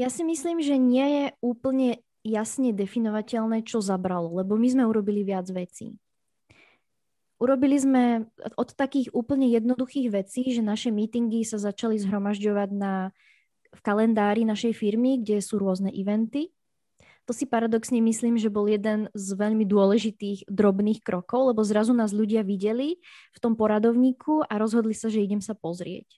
Ja 0.00 0.08
si 0.08 0.24
myslím, 0.24 0.64
že 0.64 0.80
nie 0.80 1.04
je 1.04 1.24
úplne 1.44 2.00
jasne 2.24 2.72
definovateľné, 2.72 3.68
čo 3.68 3.84
zabralo, 3.84 4.32
lebo 4.32 4.56
my 4.56 4.64
sme 4.72 4.88
urobili 4.88 5.28
viac 5.28 5.44
vecí. 5.52 6.00
Urobili 7.36 7.76
sme 7.76 8.24
od 8.56 8.72
takých 8.72 9.12
úplne 9.12 9.44
jednoduchých 9.52 10.08
vecí, 10.08 10.56
že 10.56 10.64
naše 10.64 10.88
meetingy 10.88 11.44
sa 11.44 11.60
začali 11.60 12.00
zhromažďovať 12.00 12.70
na, 12.72 13.12
v 13.76 13.80
kalendári 13.84 14.48
našej 14.48 14.72
firmy, 14.72 15.20
kde 15.20 15.44
sú 15.44 15.60
rôzne 15.60 15.92
eventy. 15.92 16.48
To 17.28 17.36
si 17.36 17.44
paradoxne 17.44 18.00
myslím, 18.00 18.40
že 18.40 18.48
bol 18.48 18.72
jeden 18.72 19.12
z 19.12 19.28
veľmi 19.36 19.68
dôležitých 19.68 20.48
drobných 20.48 21.04
krokov, 21.04 21.52
lebo 21.52 21.60
zrazu 21.60 21.92
nás 21.92 22.16
ľudia 22.16 22.40
videli 22.40 23.04
v 23.36 23.38
tom 23.40 23.52
poradovníku 23.52 24.48
a 24.48 24.56
rozhodli 24.56 24.96
sa, 24.96 25.12
že 25.12 25.20
idem 25.20 25.44
sa 25.44 25.52
pozrieť. 25.52 26.08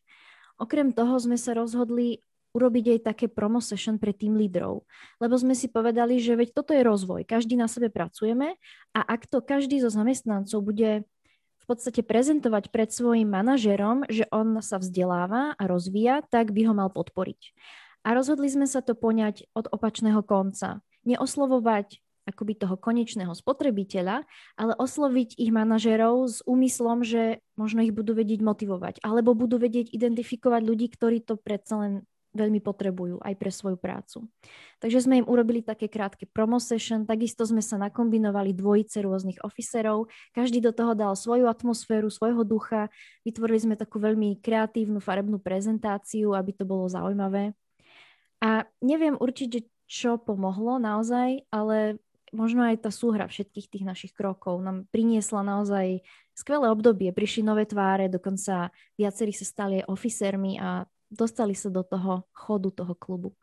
Okrem 0.55 0.95
toho 0.95 1.19
sme 1.19 1.35
sa 1.35 1.59
rozhodli 1.59 2.23
urobiť 2.53 2.97
aj 2.97 3.01
také 3.13 3.27
promo 3.29 3.59
session 3.59 3.97
pre 3.97 4.13
tým 4.13 4.37
lídrov. 4.37 4.85
Lebo 5.19 5.35
sme 5.37 5.57
si 5.57 5.73
povedali, 5.73 6.21
že 6.21 6.37
veď 6.37 6.53
toto 6.53 6.73
je 6.77 6.85
rozvoj, 6.85 7.25
každý 7.25 7.57
na 7.57 7.69
sebe 7.69 7.89
pracujeme 7.89 8.57
a 8.93 9.01
ak 9.01 9.29
to 9.29 9.41
každý 9.41 9.81
zo 9.81 9.89
zamestnancov 9.89 10.61
bude 10.61 11.05
v 11.63 11.65
podstate 11.65 12.03
prezentovať 12.03 12.75
pred 12.75 12.91
svojim 12.91 13.31
manažerom, 13.31 14.03
že 14.11 14.27
on 14.35 14.59
sa 14.61 14.83
vzdeláva 14.83 15.55
a 15.55 15.63
rozvíja, 15.71 16.27
tak 16.27 16.51
by 16.51 16.67
ho 16.67 16.75
mal 16.75 16.91
podporiť. 16.91 17.55
A 18.03 18.19
rozhodli 18.19 18.51
sme 18.51 18.67
sa 18.67 18.83
to 18.83 18.99
poňať 18.99 19.47
od 19.55 19.71
opačného 19.71 20.27
konca. 20.27 20.83
Neoslovovať 21.07 22.03
akoby 22.27 22.55
toho 22.55 22.79
konečného 22.79 23.35
spotrebiteľa, 23.35 24.23
ale 24.55 24.73
osloviť 24.79 25.39
ich 25.39 25.51
manažerov 25.51 26.31
s 26.31 26.39
úmyslom, 26.47 27.03
že 27.03 27.43
možno 27.59 27.83
ich 27.83 27.95
budú 27.95 28.15
vedieť 28.15 28.43
motivovať, 28.43 29.03
alebo 29.03 29.35
budú 29.35 29.59
vedieť 29.59 29.91
identifikovať 29.91 30.63
ľudí, 30.63 30.87
ktorí 30.95 31.23
to 31.23 31.35
predsa 31.35 31.83
len 31.83 31.93
veľmi 32.33 32.61
potrebujú 32.65 33.21
aj 33.21 33.35
pre 33.37 33.53
svoju 33.53 33.77
prácu. 33.77 34.25
Takže 34.81 35.05
sme 35.05 35.23
im 35.23 35.27
urobili 35.29 35.61
také 35.61 35.87
krátke 35.87 36.25
promo 36.29 36.59
session, 36.59 37.05
takisto 37.05 37.45
sme 37.45 37.61
sa 37.61 37.79
nakombinovali 37.79 38.57
dvojice 38.57 39.05
rôznych 39.05 39.41
oficerov, 39.45 40.09
každý 40.33 40.65
do 40.65 40.73
toho 40.73 40.97
dal 40.97 41.13
svoju 41.13 41.47
atmosféru, 41.47 42.09
svojho 42.09 42.43
ducha, 42.43 42.89
vytvorili 43.23 43.61
sme 43.61 43.75
takú 43.77 44.01
veľmi 44.01 44.41
kreatívnu 44.41 44.99
farebnú 44.99 45.39
prezentáciu, 45.39 46.33
aby 46.35 46.51
to 46.57 46.65
bolo 46.65 46.89
zaujímavé. 46.89 47.55
A 48.43 48.67
neviem 48.83 49.15
určite, 49.15 49.71
čo 49.87 50.19
pomohlo 50.19 50.81
naozaj, 50.83 51.47
ale 51.53 52.01
možno 52.33 52.65
aj 52.65 52.89
tá 52.89 52.91
súhra 52.91 53.29
všetkých 53.29 53.69
tých 53.69 53.85
našich 53.85 54.13
krokov 54.17 54.59
nám 54.65 54.89
priniesla 54.89 55.45
naozaj 55.45 56.01
skvelé 56.33 56.73
obdobie. 56.73 57.13
Prišli 57.13 57.45
nové 57.45 57.69
tváre, 57.69 58.09
dokonca 58.09 58.73
viacerí 58.97 59.37
sa 59.37 59.45
stali 59.45 59.85
aj 59.85 59.89
oficermi 59.93 60.57
a 60.57 60.89
dostali 61.13 61.53
sa 61.53 61.69
do 61.69 61.85
toho 61.85 62.25
chodu 62.33 62.73
toho 62.73 62.97
klubu. 62.97 63.37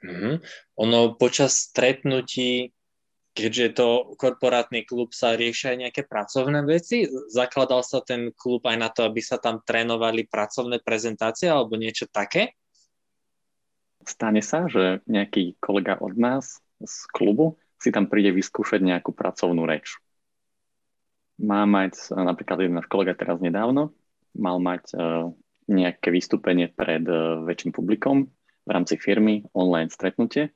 Mm-hmm. 0.00 0.34
Ono 0.80 1.12
počas 1.20 1.68
stretnutí, 1.68 2.72
keďže 3.36 3.62
je 3.62 3.72
to 3.76 3.88
korporátny 4.16 4.88
klub, 4.88 5.12
sa 5.12 5.36
riešia 5.36 5.76
aj 5.76 5.78
nejaké 5.78 6.02
pracovné 6.08 6.64
veci? 6.64 7.04
Zakladal 7.28 7.84
sa 7.84 8.00
ten 8.00 8.32
klub 8.32 8.64
aj 8.64 8.76
na 8.80 8.88
to, 8.88 9.04
aby 9.04 9.20
sa 9.20 9.36
tam 9.36 9.60
trénovali 9.60 10.24
pracovné 10.24 10.80
prezentácie 10.80 11.52
alebo 11.52 11.76
niečo 11.76 12.08
také? 12.08 12.56
Stane 14.00 14.40
sa, 14.40 14.64
že 14.64 15.04
nejaký 15.04 15.60
kolega 15.60 16.00
od 16.00 16.16
nás 16.16 16.64
z 16.80 16.96
klubu 17.12 17.60
si 17.76 17.92
tam 17.92 18.08
príde 18.08 18.32
vyskúšať 18.32 18.80
nejakú 18.80 19.12
pracovnú 19.12 19.68
reč. 19.68 20.00
Má 21.40 21.64
mať, 21.68 22.12
napríklad 22.12 22.64
jeden 22.64 22.76
náš 22.76 22.88
kolega 22.88 23.16
teraz 23.16 23.40
nedávno, 23.40 23.92
mal 24.36 24.60
mať 24.60 24.84
uh, 24.92 25.32
nejaké 25.70 26.10
vystúpenie 26.10 26.68
pred 26.68 27.06
uh, 27.06 27.40
väčším 27.46 27.70
publikom 27.70 28.26
v 28.66 28.70
rámci 28.70 28.98
firmy, 28.98 29.46
online 29.54 29.88
stretnutie 29.88 30.50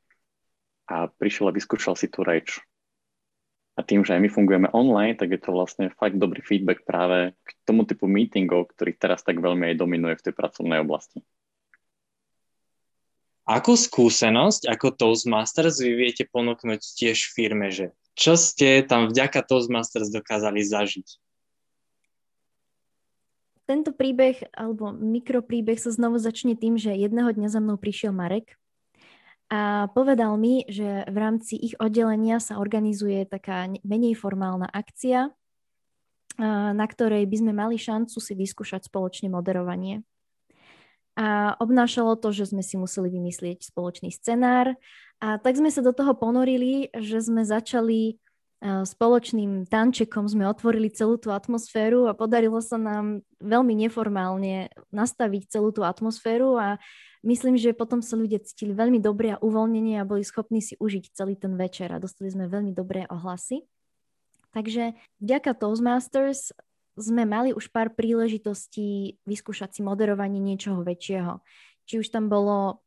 a 0.91 1.09
prišiel 1.09 1.49
a 1.49 1.57
vyskúšal 1.57 1.95
si 1.97 2.11
tú 2.11 2.27
reč. 2.27 2.61
A 3.75 3.83
tým, 3.83 4.07
že 4.07 4.15
aj 4.15 4.23
my 4.23 4.31
fungujeme 4.31 4.69
online, 4.71 5.19
tak 5.19 5.35
je 5.35 5.41
to 5.43 5.51
vlastne 5.51 5.91
fakt 5.91 6.15
dobrý 6.15 6.39
feedback 6.39 6.87
práve 6.87 7.35
k 7.43 7.51
tomu 7.67 7.83
typu 7.83 8.07
meetingov, 8.07 8.71
ktorý 8.71 8.95
teraz 8.95 9.27
tak 9.27 9.43
veľmi 9.43 9.75
aj 9.75 9.81
dominuje 9.81 10.15
v 10.15 10.25
tej 10.31 10.35
pracovnej 10.35 10.79
oblasti. 10.79 11.27
Akú 13.45 13.77
skúsenosť 13.77 14.71
ako 14.71 14.95
Toastmasters 14.95 15.83
vy 15.83 15.93
viete 16.07 16.25
ponúknuť 16.25 16.81
tiež 16.81 17.35
firme, 17.35 17.69
že 17.69 17.93
čo 18.15 18.39
ste 18.39 18.87
tam 18.87 19.11
vďaka 19.11 19.43
Toastmasters 19.43 20.09
dokázali 20.09 20.63
zažiť? 20.63 21.24
Tento 23.65 23.97
príbeh 23.97 24.53
alebo 24.53 24.93
mikropríbeh 24.93 25.81
sa 25.81 25.89
znovu 25.89 26.21
začne 26.21 26.53
tým, 26.53 26.77
že 26.77 26.93
jedného 26.93 27.33
dňa 27.33 27.49
za 27.49 27.65
mnou 27.65 27.81
prišiel 27.81 28.13
Marek 28.13 28.61
a 29.53 29.93
povedal 29.93 30.37
mi, 30.41 30.65
že 30.69 31.05
v 31.09 31.17
rámci 31.17 31.57
ich 31.57 31.77
oddelenia 31.77 32.41
sa 32.41 32.61
organizuje 32.61 33.29
taká 33.29 33.69
menej 33.85 34.17
formálna 34.17 34.69
akcia, 34.69 35.33
na 36.75 36.87
ktorej 36.89 37.29
by 37.29 37.37
sme 37.39 37.53
mali 37.55 37.77
šancu 37.79 38.19
si 38.19 38.33
vyskúšať 38.35 38.89
spoločne 38.89 39.31
moderovanie. 39.31 40.03
A 41.15 41.55
obnášalo 41.63 42.19
to, 42.19 42.35
že 42.35 42.51
sme 42.51 42.67
si 42.67 42.75
museli 42.75 43.07
vymyslieť 43.07 43.71
spoločný 43.71 44.11
scenár. 44.11 44.75
A 45.23 45.39
tak 45.39 45.55
sme 45.55 45.71
sa 45.71 45.79
do 45.79 45.95
toho 45.95 46.11
ponorili, 46.19 46.91
že 46.91 47.23
sme 47.23 47.47
začali 47.47 48.19
spoločným 48.65 49.69
tančekom 49.69 50.25
sme 50.25 50.49
otvorili 50.49 50.89
celú 50.89 51.21
tú 51.21 51.29
atmosféru 51.37 52.09
a 52.09 52.17
podarilo 52.17 52.65
sa 52.65 52.81
nám 52.81 53.21
veľmi 53.37 53.77
neformálne 53.77 54.73
nastaviť 54.89 55.53
celú 55.53 55.69
tú 55.69 55.85
atmosféru 55.85 56.57
a 56.57 56.81
myslím, 57.21 57.61
že 57.61 57.77
potom 57.77 58.01
sa 58.01 58.17
ľudia 58.17 58.41
cítili 58.41 58.73
veľmi 58.73 59.05
dobre 59.05 59.37
a 59.37 59.41
uvoľnenie 59.45 60.01
a 60.01 60.09
boli 60.09 60.25
schopní 60.25 60.65
si 60.65 60.81
užiť 60.81 61.13
celý 61.13 61.37
ten 61.37 61.61
večer 61.61 61.93
a 61.93 62.01
dostali 62.01 62.33
sme 62.33 62.49
veľmi 62.49 62.73
dobré 62.73 63.05
ohlasy. 63.13 63.69
Takže 64.57 64.97
vďaka 65.21 65.53
Toastmasters 65.61 66.57
sme 66.97 67.29
mali 67.29 67.53
už 67.53 67.69
pár 67.69 67.93
príležitostí 67.93 69.21
vyskúšať 69.29 69.77
si 69.77 69.81
moderovanie 69.85 70.41
niečoho 70.41 70.81
väčšieho. 70.81 71.43
Či 71.85 72.01
už 72.01 72.09
tam 72.09 72.33
bolo 72.33 72.81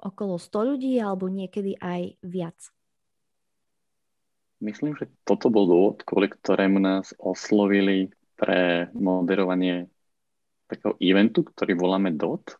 okolo 0.00 0.40
100 0.40 0.70
ľudí 0.72 0.96
alebo 1.02 1.28
niekedy 1.28 1.76
aj 1.76 2.16
viac. 2.22 2.56
Myslím, 4.58 4.98
že 4.98 5.06
toto 5.22 5.54
bol 5.54 5.70
dôvod, 5.70 6.02
kvôli 6.02 6.26
ktorému 6.26 6.82
nás 6.82 7.14
oslovili 7.14 8.10
pre 8.34 8.90
moderovanie 8.90 9.86
takého 10.66 10.98
eventu, 10.98 11.46
ktorý 11.46 11.78
voláme 11.78 12.10
DOT. 12.10 12.58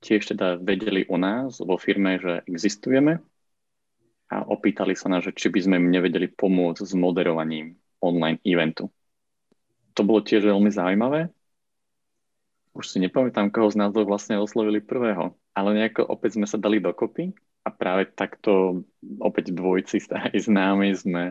Tiež 0.00 0.32
teda 0.32 0.56
vedeli 0.56 1.04
o 1.06 1.20
nás 1.20 1.60
vo 1.60 1.76
firme, 1.76 2.16
že 2.16 2.40
existujeme 2.48 3.20
a 4.32 4.36
opýtali 4.48 4.96
sa 4.96 5.12
nás, 5.12 5.28
či 5.28 5.52
by 5.52 5.60
sme 5.60 5.76
im 5.78 5.92
nevedeli 5.92 6.32
pomôcť 6.32 6.80
s 6.80 6.96
moderovaním 6.96 7.76
online 8.00 8.40
eventu. 8.48 8.88
To 9.92 10.02
bolo 10.08 10.24
tiež 10.24 10.48
veľmi 10.48 10.72
zaujímavé. 10.72 11.28
Už 12.72 12.88
si 12.88 12.96
nepamätám, 13.04 13.52
koho 13.52 13.68
z 13.68 13.76
nás 13.76 13.92
vlastne 13.92 14.40
oslovili 14.40 14.80
prvého, 14.80 15.36
ale 15.52 15.76
nejako 15.76 16.08
opäť 16.08 16.40
sme 16.40 16.48
sa 16.48 16.56
dali 16.56 16.80
dokopy 16.80 17.36
a 17.62 17.68
práve 17.70 18.10
takto 18.10 18.82
opäť 19.22 19.54
dvojci 19.54 20.02
aj 20.10 20.34
známi 20.34 20.90
sme 20.98 21.22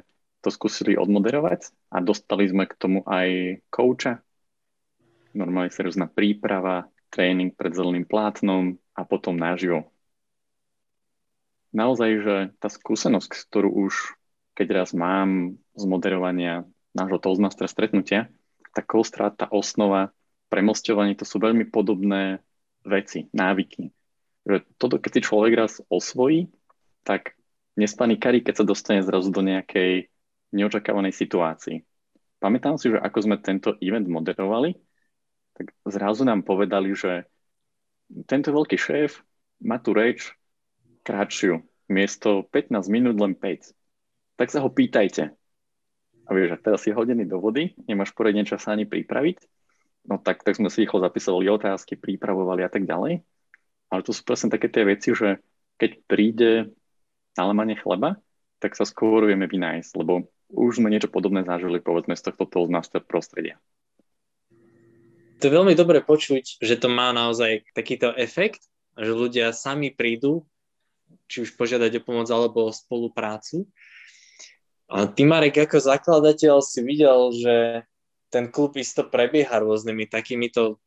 to 0.41 0.49
skúsili 0.49 0.97
odmoderovať 0.97 1.69
a 1.91 2.01
dostali 2.01 2.47
sme 2.49 2.65
k 2.65 2.73
tomu 2.79 2.99
aj 3.05 3.61
kouča. 3.69 4.23
Normálne 5.35 5.71
seriózna 5.71 6.09
príprava, 6.09 6.89
tréning 7.11 7.53
pred 7.53 7.71
zeleným 7.75 8.07
plátnom 8.07 8.79
a 8.95 9.01
potom 9.05 9.37
naživo. 9.37 9.91
Naozaj, 11.71 12.11
že 12.19 12.35
tá 12.59 12.67
skúsenosť, 12.67 13.31
ktorú 13.47 13.69
už 13.87 14.19
keď 14.51 14.83
raz 14.83 14.89
mám 14.91 15.55
z 15.71 15.83
moderovania 15.87 16.67
nášho 16.91 17.23
Toastmaster 17.23 17.71
stretnutia, 17.71 18.27
tá 18.75 18.83
kostra, 18.83 19.31
tá 19.31 19.47
osnova, 19.47 20.11
premosťovanie, 20.51 21.15
to 21.15 21.23
sú 21.23 21.39
veľmi 21.39 21.71
podobné 21.71 22.43
veci, 22.83 23.31
návyky 23.31 23.95
že 24.47 24.65
toto 24.77 24.97
keď 24.97 25.11
si 25.17 25.21
človek 25.25 25.53
raz 25.57 25.81
osvojí, 25.87 26.49
tak 27.05 27.37
nespanikarí, 27.77 28.41
keď 28.41 28.61
sa 28.61 28.65
dostane 28.67 29.01
zrazu 29.05 29.29
do 29.29 29.41
nejakej 29.41 30.11
neočakávanej 30.51 31.15
situácii. 31.15 31.81
Pamätám 32.41 32.75
si, 32.81 32.89
že 32.89 32.97
ako 32.97 33.17
sme 33.21 33.37
tento 33.37 33.77
event 33.79 34.09
moderovali, 34.09 34.73
tak 35.53 35.71
zrazu 35.85 36.25
nám 36.25 36.41
povedali, 36.41 36.91
že 36.97 37.29
tento 38.25 38.49
veľký 38.51 38.75
šéf 38.75 39.21
má 39.61 39.77
tu 39.77 39.93
reč 39.93 40.33
kratšiu, 41.05 41.61
miesto 41.87 42.43
15 42.49 42.89
minút 42.89 43.15
len 43.21 43.37
5. 43.37 43.71
Tak 44.37 44.47
sa 44.49 44.59
ho 44.65 44.69
pýtajte. 44.73 45.31
A 46.25 46.29
vieš, 46.33 46.57
že 46.57 46.63
teraz 46.63 46.79
si 46.81 46.89
hodený 46.89 47.29
do 47.29 47.37
vody, 47.37 47.77
nemáš 47.85 48.15
poriadne 48.15 48.47
čas 48.47 48.65
ani 48.65 48.89
pripraviť, 48.89 49.37
no 50.09 50.17
tak, 50.17 50.41
tak 50.41 50.57
sme 50.57 50.71
si 50.71 50.85
rýchlo 50.85 51.03
zapisovali 51.03 51.51
otázky, 51.51 51.99
pripravovali 51.99 52.65
a 52.65 52.69
tak 52.71 52.87
ďalej. 52.87 53.21
Ale 53.91 54.01
to 54.07 54.15
sú 54.15 54.23
presne 54.23 54.47
také 54.47 54.71
tie 54.71 54.87
veci, 54.87 55.11
že 55.11 55.43
keď 55.75 55.91
príde 56.07 56.51
nalemanie 57.35 57.75
chleba, 57.75 58.15
tak 58.63 58.79
sa 58.79 58.87
skôr 58.87 59.27
vieme 59.27 59.51
vynájsť, 59.51 59.91
lebo 59.99 60.31
už 60.51 60.79
sme 60.79 60.91
niečo 60.91 61.11
podobné 61.11 61.43
zažili, 61.43 61.83
povedzme, 61.83 62.15
z 62.15 62.31
tohto 62.31 62.47
toastmaster 62.47 63.03
prostredia. 63.03 63.59
To 65.41 65.49
je 65.49 65.57
veľmi 65.57 65.73
dobre 65.73 66.05
počuť, 66.05 66.61
že 66.61 66.75
to 66.77 66.85
má 66.85 67.09
naozaj 67.09 67.65
takýto 67.73 68.13
efekt, 68.13 68.61
že 68.93 69.09
ľudia 69.09 69.55
sami 69.55 69.89
prídu, 69.89 70.45
či 71.25 71.41
už 71.41 71.57
požiadať 71.57 71.97
o 71.97 72.05
pomoc 72.05 72.27
alebo 72.29 72.69
o 72.69 72.75
spoluprácu. 72.75 73.65
A 74.91 75.07
ty, 75.07 75.23
Marek, 75.23 75.57
ako 75.57 75.81
zakladateľ 75.81 76.61
si 76.61 76.83
videl, 76.83 77.31
že 77.33 77.55
ten 78.29 78.53
klub 78.53 78.77
isto 78.77 79.07
prebieha 79.07 79.63
rôznymi 79.63 80.07
takýmito 80.11 80.77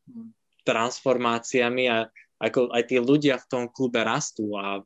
transformáciami 0.64 1.84
a 1.90 2.08
ako 2.38 2.74
aj 2.74 2.82
tí 2.90 2.96
ľudia 2.98 3.38
v 3.38 3.48
tom 3.48 3.62
klube 3.70 4.02
rastú 4.02 4.54
a 4.58 4.82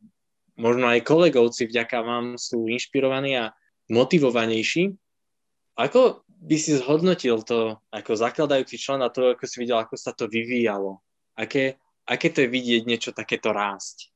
možno 0.59 0.90
aj 0.90 1.07
kolegovci 1.07 1.71
vďaka 1.71 1.99
vám 2.05 2.26
sú 2.37 2.69
inšpirovaní 2.69 3.38
a 3.38 3.55
motivovanejší. 3.88 4.93
Ako 5.78 6.26
by 6.26 6.57
si 6.59 6.76
zhodnotil 6.76 7.40
to 7.47 7.78
ako 7.95 8.12
zakladajúci 8.19 8.76
člen 8.76 9.00
a 9.00 9.09
to, 9.09 9.35
ako 9.35 9.45
si 9.47 9.57
videl, 9.62 9.78
ako 9.78 9.95
sa 9.95 10.12
to 10.12 10.26
vyvíjalo? 10.26 11.00
Aké, 11.38 11.78
aké 12.05 12.28
to 12.35 12.45
je 12.45 12.50
vidieť 12.50 12.83
niečo 12.85 13.11
takéto 13.14 13.55
rásť? 13.55 14.11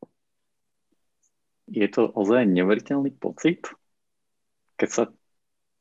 Je 1.70 1.86
to 1.88 2.10
ozaj 2.12 2.44
neveriteľný 2.44 3.14
pocit, 3.16 3.70
keď 4.76 4.88
sa 4.90 5.02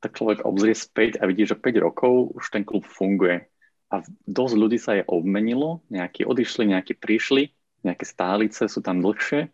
tak 0.01 0.17
človek 0.17 0.45
obzrie 0.47 0.73
späť 0.73 1.21
a 1.21 1.29
vidí, 1.29 1.45
že 1.45 1.57
5 1.57 1.77
rokov 1.77 2.33
už 2.33 2.45
ten 2.49 2.65
klub 2.65 2.85
funguje 2.87 3.50
a 3.91 3.99
dosť 4.23 4.55
ľudí 4.55 4.79
sa 4.79 4.95
je 4.95 5.03
obmenilo, 5.03 5.83
nejakí 5.91 6.23
odišli, 6.23 6.71
nejakí 6.71 6.95
prišli, 6.95 7.51
nejaké 7.83 8.07
stálice 8.07 8.71
sú 8.71 8.79
tam 8.79 9.03
dlhšie. 9.03 9.51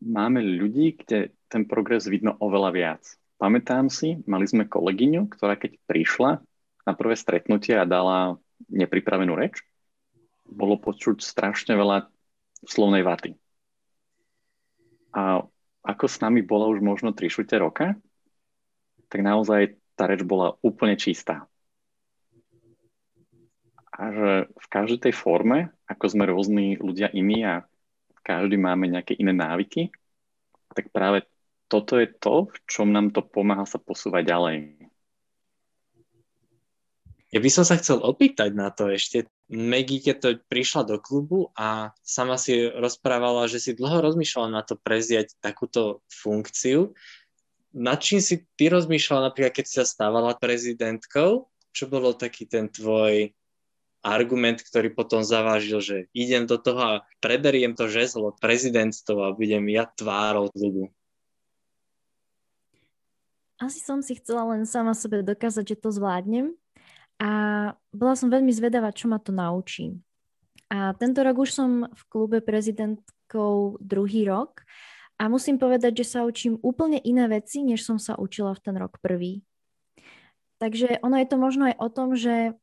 Máme 0.00 0.40
ľudí, 0.40 0.96
kde 1.04 1.36
ten 1.52 1.68
progres 1.68 2.08
vidno 2.08 2.34
oveľa 2.40 2.70
viac. 2.72 3.02
Pamätám 3.36 3.92
si, 3.92 4.24
mali 4.24 4.48
sme 4.48 4.64
kolegyňu, 4.64 5.28
ktorá 5.28 5.60
keď 5.60 5.76
prišla 5.84 6.40
na 6.88 6.92
prvé 6.96 7.14
stretnutie 7.14 7.76
a 7.76 7.84
dala 7.84 8.40
nepripravenú 8.72 9.36
reč, 9.36 9.60
bolo 10.48 10.80
počuť 10.80 11.20
strašne 11.20 11.76
veľa 11.76 12.08
slovnej 12.66 13.04
vaty. 13.04 13.36
A 15.12 15.44
ako 15.82 16.04
s 16.08 16.22
nami 16.24 16.40
bola 16.40 16.70
už 16.72 16.80
možno 16.80 17.12
3 17.12 17.28
roka, 17.60 17.98
tak 19.12 19.20
naozaj 19.20 19.76
tá 19.92 20.08
reč 20.08 20.24
bola 20.24 20.56
úplne 20.64 20.96
čistá. 20.96 21.44
A 23.92 24.02
že 24.08 24.30
v 24.48 24.66
každej 24.72 24.98
tej 25.08 25.14
forme, 25.14 25.68
ako 25.84 26.04
sme 26.08 26.24
rôzni 26.24 26.80
ľudia 26.80 27.12
iní 27.12 27.44
a 27.44 27.68
každý 28.24 28.56
máme 28.56 28.88
nejaké 28.88 29.12
iné 29.18 29.36
návyky, 29.36 29.92
tak 30.72 30.88
práve 30.88 31.28
toto 31.68 32.00
je 32.00 32.08
to, 32.08 32.48
v 32.48 32.56
čom 32.64 32.88
nám 32.88 33.12
to 33.12 33.20
pomáha 33.20 33.68
sa 33.68 33.76
posúvať 33.76 34.28
ďalej. 34.28 34.56
Ja 37.32 37.40
by 37.40 37.48
som 37.48 37.64
sa 37.64 37.80
chcel 37.80 38.04
opýtať 38.04 38.52
na 38.52 38.68
to 38.68 38.92
ešte. 38.92 39.24
Maggie, 39.48 40.04
keď 40.04 40.16
to 40.20 40.28
prišla 40.48 40.84
do 40.84 40.96
klubu 41.00 41.48
a 41.56 41.92
sama 42.04 42.36
si 42.36 42.68
rozprávala, 42.68 43.48
že 43.48 43.60
si 43.60 43.72
dlho 43.72 44.04
rozmýšľala 44.04 44.48
na 44.52 44.62
to 44.64 44.76
preziať 44.76 45.32
takúto 45.40 46.04
funkciu, 46.08 46.92
nad 47.72 47.96
čím 48.04 48.20
si 48.20 48.44
ty 48.52 48.68
rozmýšľala 48.68 49.32
napríklad, 49.32 49.52
keď 49.56 49.64
si 49.64 49.74
sa 49.80 49.88
stávala 49.88 50.36
prezidentkou? 50.36 51.48
Čo 51.72 51.84
bolo 51.88 52.12
taký 52.12 52.44
ten 52.44 52.68
tvoj 52.68 53.32
argument, 54.02 54.58
ktorý 54.60 54.90
potom 54.90 55.22
zavážil, 55.22 55.78
že 55.78 55.96
idem 56.12 56.44
do 56.44 56.58
toho 56.58 56.80
a 56.82 56.94
preberiem 57.22 57.72
to 57.78 57.86
žezlo 57.86 58.34
prezidentstvo 58.42 59.30
a 59.30 59.34
budem 59.34 59.62
ja 59.70 59.86
tvárou 59.86 60.50
klubu? 60.50 60.90
Asi 63.62 63.78
som 63.78 64.02
si 64.02 64.18
chcela 64.18 64.42
len 64.50 64.66
sama 64.66 64.90
sebe 64.90 65.22
dokázať, 65.22 65.78
že 65.78 65.80
to 65.80 65.94
zvládnem 65.94 66.50
a 67.22 67.30
bola 67.94 68.14
som 68.18 68.26
veľmi 68.26 68.50
zvedavá, 68.50 68.90
čo 68.90 69.06
ma 69.06 69.22
to 69.22 69.30
naučí. 69.30 70.02
A 70.66 70.98
tento 70.98 71.22
rok 71.22 71.38
už 71.38 71.54
som 71.54 71.86
v 71.86 72.02
klube 72.10 72.42
prezidentkou 72.42 73.78
druhý 73.78 74.26
rok 74.26 74.66
a 75.22 75.30
musím 75.30 75.62
povedať, 75.62 76.02
že 76.02 76.18
sa 76.18 76.26
učím 76.26 76.58
úplne 76.58 76.98
iné 76.98 77.30
veci, 77.30 77.62
než 77.62 77.86
som 77.86 78.02
sa 78.02 78.18
učila 78.18 78.58
v 78.58 78.62
ten 78.66 78.74
rok 78.74 78.98
prvý. 78.98 79.46
Takže 80.58 80.98
ono 80.98 81.22
je 81.22 81.26
to 81.30 81.36
možno 81.38 81.70
aj 81.70 81.76
o 81.78 81.88
tom, 81.90 82.18
že 82.18 82.58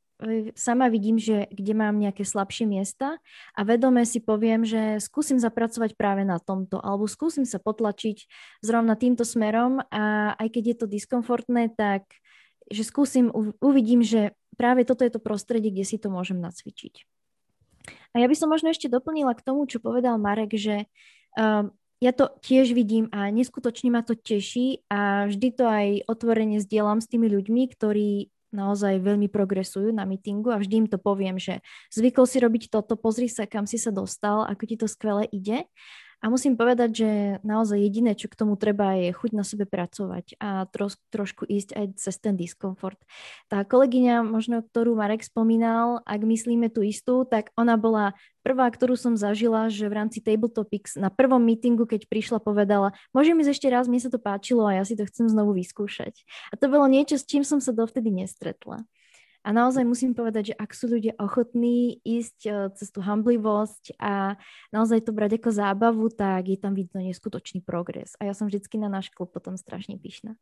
sama 0.56 0.92
vidím, 0.92 1.16
že 1.16 1.48
kde 1.48 1.74
mám 1.76 1.96
nejaké 1.96 2.28
slabšie 2.28 2.68
miesta 2.68 3.24
a 3.56 3.62
vedome 3.64 4.04
si 4.04 4.20
poviem, 4.20 4.68
že 4.68 5.00
skúsim 5.00 5.40
zapracovať 5.40 5.96
práve 5.96 6.28
na 6.28 6.44
tomto 6.44 6.76
alebo 6.84 7.08
skúsim 7.08 7.48
sa 7.48 7.56
potlačiť 7.56 8.28
zrovna 8.60 9.00
týmto 9.00 9.24
smerom 9.24 9.80
a 9.88 10.36
aj 10.36 10.48
keď 10.52 10.64
je 10.64 10.76
to 10.76 10.86
diskomfortné, 10.92 11.72
tak 11.72 12.04
že 12.68 12.84
skúsim, 12.84 13.32
uvidím, 13.64 14.04
že 14.04 14.36
práve 14.60 14.84
toto 14.84 15.08
je 15.08 15.12
to 15.16 15.24
prostredie, 15.24 15.72
kde 15.72 15.88
si 15.88 15.98
to 15.98 16.12
môžem 16.12 16.38
nacvičiť. 16.38 17.08
A 18.14 18.22
ja 18.22 18.28
by 18.28 18.36
som 18.36 18.52
možno 18.52 18.70
ešte 18.70 18.92
doplnila 18.92 19.34
k 19.34 19.46
tomu, 19.46 19.66
čo 19.66 19.82
povedal 19.82 20.20
Marek, 20.20 20.54
že 20.54 20.86
um, 21.40 21.72
ja 22.04 22.12
to 22.12 22.32
tiež 22.44 22.76
vidím 22.76 23.08
a 23.12 23.32
neskutočne 23.32 23.92
ma 23.92 24.04
to 24.04 24.16
teší 24.16 24.84
a 24.92 25.28
vždy 25.28 25.48
to 25.56 25.66
aj 25.68 25.88
otvorene 26.08 26.60
zdieľam 26.64 27.04
s 27.04 27.08
tými 27.12 27.28
ľuďmi, 27.28 27.64
ktorí 27.76 28.32
naozaj 28.50 29.02
veľmi 29.02 29.30
progresujú 29.30 29.94
na 29.94 30.04
mítingu 30.06 30.50
a 30.54 30.58
vždy 30.58 30.86
im 30.86 30.88
to 30.90 30.98
poviem, 30.98 31.38
že 31.38 31.62
zvykol 31.94 32.26
si 32.26 32.38
robiť 32.42 32.74
toto, 32.74 32.98
pozri 32.98 33.30
sa, 33.30 33.46
kam 33.46 33.70
si 33.70 33.78
sa 33.78 33.94
dostal, 33.94 34.46
ako 34.46 34.64
ti 34.66 34.76
to 34.78 34.88
skvele 34.90 35.26
ide 35.30 35.66
a 36.20 36.28
musím 36.28 36.60
povedať, 36.60 36.90
že 36.92 37.10
naozaj 37.48 37.80
jediné, 37.80 38.12
čo 38.12 38.28
k 38.28 38.36
tomu 38.36 38.60
treba, 38.60 39.00
je 39.00 39.16
chuť 39.16 39.32
na 39.32 39.48
sebe 39.48 39.64
pracovať 39.64 40.36
a 40.36 40.68
troš, 40.68 41.00
trošku 41.16 41.48
ísť 41.48 41.80
aj 41.80 41.86
cez 41.96 42.16
ten 42.20 42.36
diskomfort. 42.36 43.00
Tá 43.48 43.64
kolegyňa, 43.64 44.28
možno 44.28 44.60
ktorú 44.60 45.00
Marek 45.00 45.24
spomínal, 45.24 46.04
ak 46.04 46.20
myslíme 46.28 46.68
tú 46.68 46.84
istú, 46.84 47.24
tak 47.24 47.56
ona 47.56 47.80
bola 47.80 48.20
prvá, 48.44 48.68
ktorú 48.68 49.00
som 49.00 49.16
zažila, 49.16 49.72
že 49.72 49.88
v 49.88 49.96
rámci 49.96 50.20
Table 50.20 50.52
Topics 50.52 51.00
na 51.00 51.08
prvom 51.08 51.40
meetingu, 51.40 51.88
keď 51.88 52.12
prišla, 52.12 52.44
povedala, 52.44 52.92
môžem 53.16 53.40
ísť 53.40 53.52
ešte 53.56 53.68
raz, 53.72 53.88
mne 53.88 54.04
sa 54.04 54.12
to 54.12 54.20
páčilo 54.20 54.68
a 54.68 54.76
ja 54.76 54.84
si 54.84 55.00
to 55.00 55.08
chcem 55.08 55.32
znovu 55.32 55.56
vyskúšať. 55.56 56.28
A 56.52 56.60
to 56.60 56.68
bolo 56.68 56.84
niečo, 56.92 57.16
s 57.16 57.24
čím 57.24 57.48
som 57.48 57.64
sa 57.64 57.72
dovtedy 57.72 58.12
nestretla. 58.12 58.84
A 59.50 59.54
naozaj 59.54 59.82
musím 59.82 60.14
povedať, 60.14 60.54
že 60.54 60.58
ak 60.62 60.78
sú 60.78 60.86
ľudia 60.94 61.18
ochotní 61.18 61.98
ísť 62.06 62.40
eh, 62.46 62.54
cez 62.78 62.94
tú 62.94 63.02
hamblivosť 63.02 63.98
a 63.98 64.38
naozaj 64.70 65.10
to 65.10 65.12
brať 65.12 65.42
ako 65.42 65.50
zábavu, 65.50 66.06
tak 66.14 66.54
je 66.54 66.58
tam 66.62 66.78
vidno 66.78 67.02
neskutočný 67.02 67.66
progres. 67.66 68.14
A 68.22 68.30
ja 68.30 68.38
som 68.38 68.46
vždycky 68.46 68.78
na 68.78 68.94
náš 68.94 69.10
klub 69.10 69.34
potom 69.34 69.58
strašne 69.58 69.98
pyšná. 69.98 70.38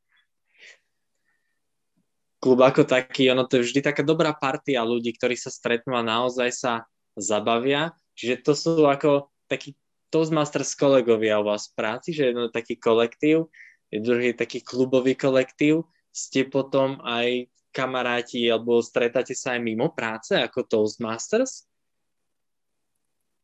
Klub 2.43 2.59
ako 2.59 2.83
taký, 2.83 3.31
ono 3.31 3.47
to 3.47 3.63
je 3.63 3.71
vždy 3.71 3.79
taká 3.79 4.03
dobrá 4.03 4.35
partia 4.35 4.83
ľudí, 4.83 5.15
ktorí 5.15 5.39
sa 5.39 5.55
stretnú 5.55 5.95
a 5.95 6.03
naozaj 6.03 6.51
sa 6.51 6.73
zabavia. 7.15 7.95
Čiže 8.19 8.43
to 8.43 8.53
sú 8.59 8.83
ako 8.83 9.31
takí 9.47 9.79
Toastmasters 10.11 10.75
kolegovia 10.75 11.39
u 11.39 11.47
vás 11.47 11.71
v 11.71 11.79
práci, 11.79 12.11
že 12.11 12.35
jedno 12.35 12.51
taký 12.51 12.75
kolektív, 12.75 13.47
druhý 13.87 14.35
taký 14.35 14.59
klubový 14.59 15.15
kolektív, 15.15 15.87
ste 16.11 16.43
potom 16.43 16.99
aj 17.07 17.47
kamaráti 17.77 18.49
alebo 18.49 18.81
stretáte 18.81 19.37
sa 19.37 19.53
aj 19.53 19.61
mimo 19.61 19.93
práce 19.93 20.33
ako 20.33 20.65
Toastmasters? 20.65 21.69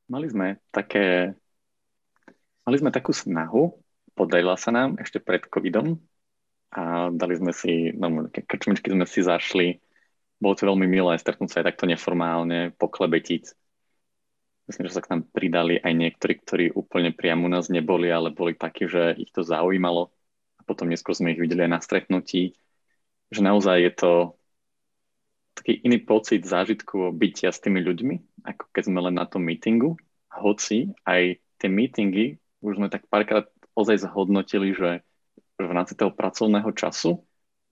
Mali 0.09 0.25
sme 0.33 0.57
také 0.73 1.37
mali 2.65 2.77
sme 2.81 2.89
takú 2.89 3.13
snahu, 3.13 3.77
podarila 4.17 4.57
sa 4.57 4.73
nám 4.73 4.97
ešte 4.97 5.21
pred 5.21 5.45
covidom 5.45 6.01
a 6.73 7.13
dali 7.13 7.37
sme 7.37 7.53
si, 7.53 7.93
no, 7.93 8.25
krčmičky 8.33 8.89
sme 8.89 9.05
si 9.05 9.21
zašli, 9.21 9.77
bolo 10.41 10.57
to 10.57 10.65
veľmi 10.65 10.89
milé 10.89 11.13
stretnúť 11.19 11.49
sa 11.51 11.57
aj 11.61 11.75
takto 11.75 11.85
neformálne, 11.85 12.73
poklebetiť. 12.75 13.43
Myslím, 14.63 14.87
že 14.87 14.95
sa 14.95 15.03
k 15.03 15.11
nám 15.11 15.27
pridali 15.27 15.75
aj 15.75 15.91
niektorí, 15.91 16.33
ktorí 16.39 16.65
úplne 16.71 17.11
priamo 17.11 17.45
u 17.45 17.51
nás 17.51 17.67
neboli, 17.67 18.07
ale 18.07 18.31
boli 18.31 18.55
takí, 18.55 18.87
že 18.87 19.11
ich 19.19 19.27
to 19.35 19.43
zaujímalo. 19.43 20.15
A 20.55 20.61
potom 20.63 20.87
neskôr 20.87 21.11
sme 21.11 21.35
ich 21.35 21.39
videli 21.39 21.67
aj 21.67 21.71
na 21.71 21.79
stretnutí 21.83 22.55
že 23.33 23.41
naozaj 23.41 23.77
je 23.81 23.93
to 23.97 24.11
taký 25.53 25.81
iný 25.85 26.01
pocit 26.01 26.45
zážitku 26.45 27.13
bytia 27.13 27.53
s 27.53 27.61
tými 27.61 27.81
ľuďmi, 27.81 28.45
ako 28.45 28.63
keď 28.73 28.83
sme 28.89 28.99
len 29.09 29.15
na 29.17 29.25
tom 29.25 29.45
meetingu. 29.45 29.97
Hoci 30.33 30.93
aj 31.05 31.37
tie 31.61 31.69
meetingy 31.69 32.41
už 32.63 32.79
sme 32.79 32.87
tak 32.87 33.05
párkrát 33.11 33.45
ozaj 33.75 34.07
zhodnotili, 34.07 34.71
že 34.73 35.03
v 35.59 35.71
rámci 35.71 35.93
toho 35.93 36.15
pracovného 36.15 36.71
času 36.73 37.21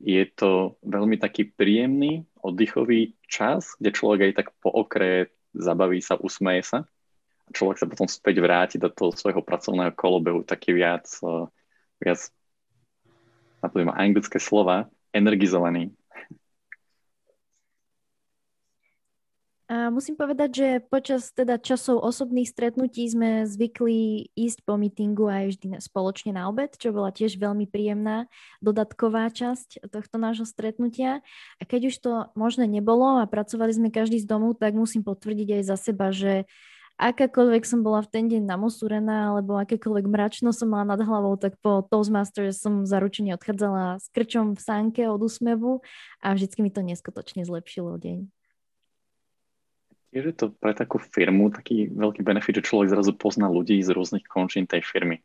je 0.01 0.25
to 0.33 0.81
veľmi 0.81 1.21
taký 1.21 1.47
príjemný, 1.53 2.25
oddychový 2.41 3.13
čas, 3.29 3.77
kde 3.77 3.93
človek 3.93 4.19
aj 4.29 4.33
tak 4.33 4.47
po 4.57 4.73
okre 4.73 5.29
zabaví 5.53 6.01
sa, 6.01 6.17
usmeje 6.17 6.65
sa 6.65 6.79
a 7.45 7.49
človek 7.53 7.77
sa 7.77 7.87
potom 7.89 8.09
späť 8.09 8.41
vráti 8.41 8.77
do 8.81 8.89
toho 8.89 9.13
svojho 9.13 9.45
pracovného 9.45 9.93
kolobehu 9.93 10.41
taký 10.41 10.73
viac, 10.73 11.05
eh, 11.21 11.45
viac 12.01 12.19
napoviem 13.61 13.93
anglické 13.93 14.41
slova, 14.41 14.89
energizovaný. 15.13 15.91
A 19.71 19.87
musím 19.87 20.19
povedať, 20.19 20.49
že 20.51 20.67
počas 20.83 21.31
teda 21.31 21.55
časov 21.55 22.03
osobných 22.03 22.51
stretnutí 22.51 23.07
sme 23.07 23.47
zvykli 23.47 24.27
ísť 24.35 24.67
po 24.67 24.75
mítingu 24.75 25.31
aj 25.31 25.55
vždy 25.55 25.79
spoločne 25.79 26.35
na 26.35 26.51
obed, 26.51 26.75
čo 26.75 26.91
bola 26.91 27.07
tiež 27.07 27.39
veľmi 27.39 27.71
príjemná 27.71 28.27
dodatková 28.59 29.31
časť 29.31 29.87
tohto 29.87 30.19
nášho 30.19 30.43
stretnutia. 30.43 31.23
A 31.55 31.63
keď 31.63 31.87
už 31.87 31.95
to 32.03 32.11
možné 32.35 32.67
nebolo 32.67 33.23
a 33.23 33.31
pracovali 33.31 33.71
sme 33.71 33.95
každý 33.95 34.19
z 34.19 34.27
domu, 34.27 34.51
tak 34.51 34.75
musím 34.75 35.07
potvrdiť 35.07 35.63
aj 35.63 35.63
za 35.63 35.79
seba, 35.79 36.11
že 36.11 36.51
akákoľvek 36.97 37.63
som 37.63 37.85
bola 37.85 38.03
v 38.03 38.11
ten 38.11 38.25
deň 38.27 38.43
namosúrená, 38.43 39.31
alebo 39.31 39.59
akékoľvek 39.61 40.05
mračno 40.09 40.51
som 40.51 40.71
mala 40.71 40.95
nad 40.95 41.01
hlavou, 41.03 41.37
tak 41.39 41.55
po 41.61 41.85
Toastmasters 41.85 42.59
som 42.59 42.83
zaručene 42.83 43.35
odchádzala 43.37 44.01
s 44.01 44.09
krčom 44.11 44.57
v 44.57 44.61
sánke 44.61 45.01
od 45.07 45.21
úsmevu 45.23 45.85
a 46.19 46.33
vždycky 46.35 46.65
mi 46.65 46.71
to 46.73 46.83
neskutočne 46.83 47.47
zlepšilo 47.47 47.95
deň. 48.01 48.27
Je 50.11 50.21
to 50.35 50.51
pre 50.51 50.75
takú 50.75 50.99
firmu 50.99 51.55
taký 51.55 51.87
veľký 51.87 52.19
benefit, 52.27 52.59
že 52.59 52.67
človek 52.67 52.91
zrazu 52.91 53.15
pozná 53.15 53.47
ľudí 53.47 53.79
z 53.79 53.95
rôznych 53.95 54.27
končín 54.27 54.67
tej 54.67 54.83
firmy. 54.83 55.23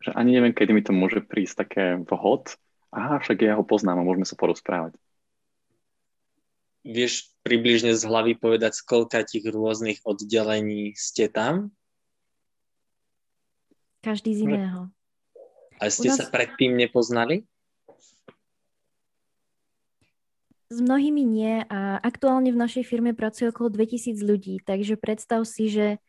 Že 0.00 0.16
ani 0.16 0.40
neviem, 0.40 0.56
kedy 0.56 0.72
mi 0.72 0.80
to 0.80 0.96
môže 0.96 1.20
prísť 1.20 1.54
také 1.68 1.84
vhod. 2.00 2.56
Aha, 2.88 3.20
však 3.20 3.44
ja 3.44 3.60
ho 3.60 3.64
poznám 3.64 4.00
a 4.00 4.06
môžeme 4.08 4.24
sa 4.24 4.32
porozprávať 4.32 4.96
vieš 6.82 7.32
približne 7.46 7.94
z 7.94 8.02
hlavy 8.02 8.38
povedať, 8.38 8.78
z 8.78 8.82
koľka 8.86 9.22
tých 9.26 9.46
rôznych 9.50 10.02
oddelení 10.02 10.94
ste 10.98 11.30
tam? 11.30 11.74
Každý 14.02 14.34
z 14.34 14.40
iného. 14.50 14.90
A 15.78 15.90
ste 15.90 16.10
nás... 16.10 16.18
sa 16.18 16.26
predtým 16.30 16.74
nepoznali? 16.74 17.46
S 20.72 20.78
mnohými 20.80 21.22
nie 21.22 21.62
a 21.68 22.00
aktuálne 22.00 22.48
v 22.48 22.58
našej 22.58 22.88
firme 22.88 23.12
pracuje 23.12 23.52
okolo 23.52 23.68
2000 23.68 24.16
ľudí, 24.24 24.54
takže 24.64 24.96
predstav 24.96 25.44
si, 25.44 25.68
že 25.68 26.00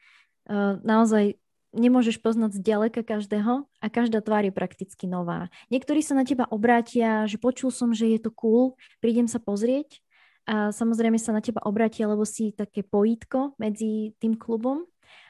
uh, 0.48 0.80
naozaj 0.82 1.36
nemôžeš 1.74 2.22
poznať 2.22 2.62
zďaleka 2.62 3.02
každého 3.02 3.66
a 3.66 3.86
každá 3.90 4.22
tvár 4.22 4.46
je 4.46 4.54
prakticky 4.54 5.10
nová. 5.10 5.50
Niektorí 5.74 6.06
sa 6.06 6.14
na 6.14 6.24
teba 6.24 6.46
obrátia, 6.48 7.26
že 7.26 7.42
počul 7.42 7.74
som, 7.74 7.92
že 7.92 8.08
je 8.14 8.22
to 8.22 8.30
cool, 8.32 8.78
prídem 9.02 9.26
sa 9.26 9.42
pozrieť 9.42 10.00
a 10.44 10.76
samozrejme 10.76 11.16
sa 11.16 11.32
na 11.32 11.40
teba 11.40 11.64
obratia, 11.64 12.08
lebo 12.08 12.28
si 12.28 12.52
také 12.52 12.84
pojítko 12.84 13.56
medzi 13.56 14.12
tým 14.20 14.36
klubom, 14.36 14.84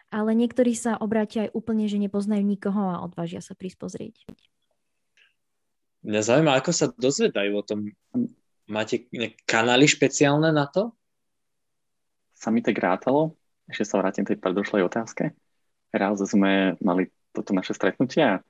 ale 0.10 0.34
niektorí 0.38 0.74
sa 0.74 0.98
obrátia 0.98 1.50
aj 1.50 1.58
úplne, 1.58 1.86
že 1.90 2.02
nepoznajú 2.02 2.42
nikoho 2.42 2.82
a 2.90 3.02
odvážia 3.02 3.42
sa 3.42 3.58
prísť 3.58 3.78
pozrieť. 3.82 4.16
Mňa 6.04 6.22
zaujíma, 6.22 6.54
ako 6.60 6.72
sa 6.76 6.86
dozvedajú 6.92 7.52
o 7.56 7.64
tom. 7.64 7.80
Máte 8.68 9.08
kanály 9.48 9.88
špeciálne 9.88 10.52
na 10.52 10.68
to? 10.68 10.92
Sa 12.36 12.52
mi 12.52 12.60
tak 12.60 12.76
rátalo, 12.76 13.40
ešte 13.72 13.88
sa 13.88 14.04
vrátim 14.04 14.28
tej 14.28 14.36
predošlej 14.36 14.84
otázke. 14.84 15.32
Raz 15.94 16.20
sme 16.26 16.76
mali 16.84 17.08
toto 17.32 17.56
naše 17.56 17.72
stretnutie 17.72 18.22
a 18.22 18.44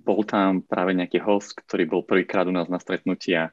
bol 0.00 0.24
tam 0.24 0.64
práve 0.64 0.96
nejaký 0.96 1.20
host, 1.20 1.52
ktorý 1.52 1.84
bol 1.84 2.02
prvýkrát 2.06 2.48
u 2.48 2.54
nás 2.54 2.72
na 2.72 2.80
stretnutí 2.80 3.36
a 3.36 3.52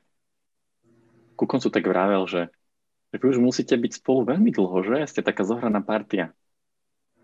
ku 1.38 1.46
koncu 1.46 1.70
tak 1.70 1.86
vravel, 1.86 2.26
že, 2.26 2.50
že 3.14 3.16
vy 3.22 3.26
už 3.32 3.40
musíte 3.40 3.78
byť 3.78 4.02
spolu 4.02 4.26
veľmi 4.26 4.50
dlho, 4.50 4.82
že? 4.82 4.98
Ste 5.06 5.22
taká 5.22 5.46
zohraná 5.46 5.80
partia. 5.86 6.34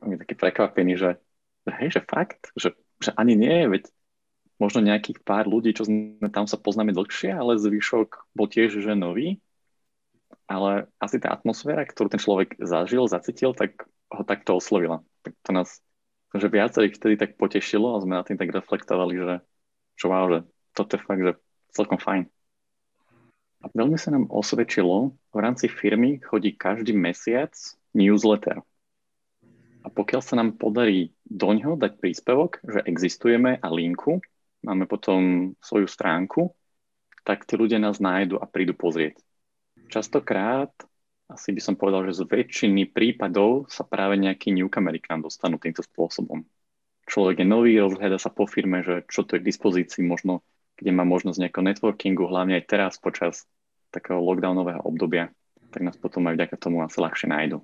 On 0.06 0.13
je 0.13 0.21
taký 0.21 0.38
prekvapený, 0.38 0.93
že, 0.93 1.17
že 1.65 1.71
hej, 1.82 1.89
že 1.97 2.02
fakt, 2.06 2.54
že, 2.54 2.78
že 3.02 3.10
ani 3.17 3.34
nie, 3.34 3.65
veď 3.65 3.89
možno 4.62 4.86
nejakých 4.86 5.26
pár 5.26 5.49
ľudí, 5.49 5.73
čo 5.73 5.89
sme 5.89 6.30
tam 6.30 6.45
sa 6.45 6.62
poznáme 6.62 6.93
dlhšie, 6.93 7.34
ale 7.34 7.58
zvyšok 7.58 8.38
bol 8.38 8.45
tiež 8.45 8.78
že 8.78 8.93
nový. 8.93 9.41
Ale 10.45 10.91
asi 11.02 11.17
tá 11.17 11.34
atmosféra, 11.34 11.88
ktorú 11.88 12.12
ten 12.13 12.21
človek 12.21 12.60
zažil, 12.62 13.10
zacítil, 13.10 13.56
tak 13.58 13.89
ho 14.12 14.21
takto 14.28 14.60
oslovila. 14.60 15.02
Tak 15.26 15.34
to 15.41 15.52
nás 15.56 15.82
že 16.34 16.49
viacerých 16.49 16.97
vtedy 16.97 17.15
tak 17.17 17.38
potešilo 17.38 17.93
a 17.93 18.02
sme 18.02 18.17
na 18.17 18.26
tým 18.26 18.41
tak 18.41 18.49
reflektovali, 18.49 19.13
že 19.21 19.34
čo 19.93 20.10
wow, 20.10 20.26
že 20.34 20.39
toto 20.73 20.97
je 20.97 21.06
fakt, 21.06 21.21
že 21.21 21.34
celkom 21.69 22.02
fajn. 22.02 22.26
A 23.63 23.71
veľmi 23.71 23.95
sa 23.95 24.12
nám 24.12 24.28
osvedčilo, 24.28 25.15
v 25.32 25.38
rámci 25.39 25.71
firmy 25.71 26.19
chodí 26.19 26.52
každý 26.52 26.91
mesiac 26.91 27.56
newsletter. 27.95 28.60
A 29.84 29.88
pokiaľ 29.88 30.21
sa 30.23 30.36
nám 30.36 30.60
podarí 30.60 31.15
do 31.23 31.56
ňoho 31.56 31.80
dať 31.80 31.95
príspevok, 31.99 32.60
že 32.63 32.84
existujeme 32.84 33.60
a 33.63 33.67
linku, 33.71 34.19
máme 34.67 34.84
potom 34.84 35.52
svoju 35.63 35.88
stránku, 35.88 36.52
tak 37.23 37.47
tí 37.47 37.56
ľudia 37.56 37.80
nás 37.80 38.04
nájdu 38.04 38.36
a 38.36 38.45
prídu 38.47 38.76
pozrieť. 38.76 39.15
Častokrát 39.88 40.71
asi 41.32 41.56
by 41.56 41.62
som 41.63 41.76
povedal, 41.80 42.04
že 42.12 42.19
z 42.19 42.28
väčšiny 42.28 42.91
prípadov 42.91 43.71
sa 43.71 43.88
práve 43.88 44.19
nejaký 44.19 44.52
newcomery 44.52 44.99
k 44.99 45.15
nám 45.15 45.26
dostanú 45.26 45.56
týmto 45.56 45.82
spôsobom. 45.82 46.43
Človek 47.08 47.43
je 47.43 47.47
nový, 47.47 47.80
rozhľada 47.80 48.19
sa 48.19 48.32
po 48.32 48.43
firme, 48.47 48.84
že 48.84 49.08
čo 49.08 49.23
to 49.23 49.36
je 49.36 49.41
k 49.43 49.49
dispozícii, 49.49 50.04
možno 50.04 50.43
kde 50.76 50.91
má 50.91 51.04
možnosť 51.08 51.39
nejakého 51.39 51.65
networkingu, 51.65 52.28
hlavne 52.28 52.60
aj 52.60 52.65
teraz 52.67 52.93
počas 52.99 53.47
takého 53.93 54.17
lockdownového 54.17 54.82
obdobia, 54.82 55.29
tak 55.69 55.86
nás 55.86 55.93
potom 55.93 56.25
aj 56.25 56.41
vďaka 56.41 56.56
tomu 56.58 56.82
asi 56.82 56.97
ľahšie 56.97 57.29
nájdu. 57.29 57.62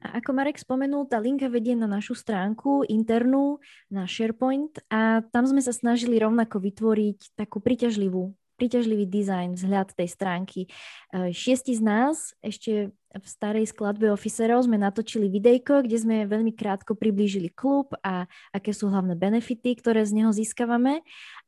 A 0.00 0.16
ako 0.16 0.32
Marek 0.32 0.56
spomenul, 0.56 1.04
tá 1.04 1.20
linka 1.20 1.52
vedie 1.52 1.76
na 1.76 1.84
našu 1.84 2.16
stránku 2.16 2.88
internú, 2.88 3.60
na 3.92 4.08
SharePoint 4.08 4.80
a 4.88 5.20
tam 5.28 5.44
sme 5.44 5.60
sa 5.60 5.76
snažili 5.76 6.16
rovnako 6.16 6.56
vytvoriť 6.56 7.36
takú 7.36 7.60
príťažlivú 7.60 8.32
príťažlivý 8.60 9.08
dizajn, 9.08 9.56
vzhľad 9.56 9.96
tej 9.96 10.08
stránky. 10.12 10.60
E, 10.68 11.32
šiesti 11.32 11.72
z 11.72 11.80
nás 11.80 12.36
ešte 12.44 12.92
v 12.92 13.26
starej 13.26 13.72
skladbe 13.72 14.12
oficerov 14.12 14.68
sme 14.68 14.76
natočili 14.76 15.32
videjko, 15.32 15.82
kde 15.82 15.96
sme 15.96 16.16
veľmi 16.28 16.52
krátko 16.52 16.92
priblížili 16.92 17.48
klub 17.48 17.90
a 18.04 18.28
aké 18.52 18.76
sú 18.76 18.92
hlavné 18.92 19.16
benefity, 19.16 19.74
ktoré 19.80 20.04
z 20.04 20.20
neho 20.20 20.30
získavame. 20.30 21.00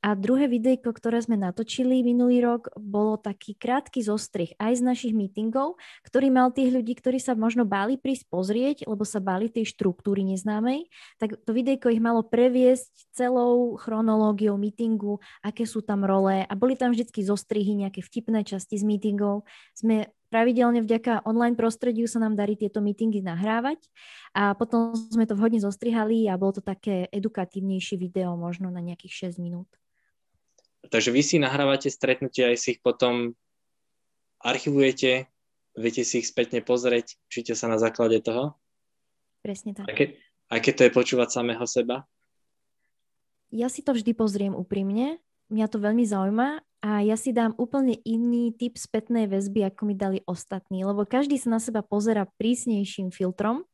A 0.03 0.19
druhé 0.19 0.51
videjko, 0.51 0.91
ktoré 0.91 1.23
sme 1.23 1.39
natočili 1.39 2.03
minulý 2.03 2.43
rok, 2.43 2.75
bolo 2.75 3.15
taký 3.15 3.55
krátky 3.55 4.03
zostrih 4.03 4.51
aj 4.59 4.79
z 4.79 4.83
našich 4.83 5.15
meetingov, 5.15 5.79
ktorý 6.03 6.27
mal 6.27 6.51
tých 6.51 6.75
ľudí, 6.75 6.99
ktorí 6.99 7.23
sa 7.23 7.39
možno 7.39 7.63
báli 7.63 7.95
prísť 7.95 8.27
pozrieť, 8.27 8.77
lebo 8.91 9.07
sa 9.07 9.23
báli 9.23 9.47
tej 9.47 9.71
štruktúry 9.71 10.27
neznámej. 10.27 10.91
Tak 11.23 11.47
to 11.47 11.55
videjko 11.55 11.95
ich 11.95 12.03
malo 12.03 12.27
previesť 12.27 13.15
celou 13.15 13.79
chronológiou 13.79 14.59
meetingu, 14.59 15.23
aké 15.39 15.71
sú 15.71 15.87
tam 15.87 16.03
role 16.03 16.51
a 16.51 16.53
boli 16.59 16.75
tam 16.75 16.91
vždy 16.91 17.23
zostrihy, 17.23 17.87
nejaké 17.87 18.03
vtipné 18.03 18.43
časti 18.43 18.83
z 18.83 18.85
meetingov. 18.85 19.47
Sme 19.79 20.11
Pravidelne 20.33 20.81
vďaka 20.81 21.29
online 21.29 21.53
prostrediu 21.61 22.09
sa 22.09 22.17
nám 22.17 22.41
darí 22.41 22.57
tieto 22.57 22.81
meetingy 22.81 23.21
nahrávať 23.21 23.85
a 24.33 24.57
potom 24.57 24.97
sme 24.97 25.29
to 25.29 25.37
vhodne 25.37 25.61
zostrihali 25.61 26.25
a 26.25 26.41
bolo 26.41 26.57
to 26.57 26.65
také 26.65 27.05
edukatívnejšie 27.13 28.01
video, 28.01 28.33
možno 28.41 28.73
na 28.73 28.81
nejakých 28.81 29.29
6 29.29 29.45
minút. 29.45 29.82
Takže 30.91 31.15
vy 31.15 31.23
si 31.23 31.37
nahrávate 31.39 31.87
stretnutia, 31.93 32.51
aj 32.51 32.59
si 32.59 32.69
ich 32.77 32.81
potom 32.83 33.39
archivujete, 34.43 35.31
viete 35.79 36.03
si 36.03 36.21
ich 36.21 36.29
spätne 36.29 36.61
pozrieť, 36.61 37.17
učíte 37.31 37.55
sa 37.55 37.71
na 37.71 37.79
základe 37.79 38.19
toho? 38.19 38.59
Presne 39.43 39.75
tak. 39.75 39.87
Aké, 39.87 40.19
aké 40.51 40.71
to 40.75 40.87
je 40.87 40.93
počúvať 40.95 41.29
samého 41.31 41.63
seba? 41.67 42.07
Ja 43.53 43.69
si 43.69 43.85
to 43.85 43.93
vždy 43.93 44.17
pozriem 44.17 44.57
úprimne, 44.57 45.21
mňa 45.53 45.67
to 45.69 45.79
veľmi 45.79 46.09
zaujíma 46.09 46.65
a 46.83 46.91
ja 47.05 47.15
si 47.15 47.31
dám 47.31 47.55
úplne 47.61 47.95
iný 48.03 48.51
typ 48.57 48.75
spätnej 48.75 49.31
väzby, 49.31 49.69
ako 49.71 49.83
mi 49.87 49.95
dali 49.95 50.19
ostatní, 50.27 50.83
lebo 50.83 51.07
každý 51.07 51.39
sa 51.39 51.53
na 51.53 51.61
seba 51.63 51.85
pozera 51.85 52.27
prísnejším 52.41 53.15
filtrom 53.15 53.69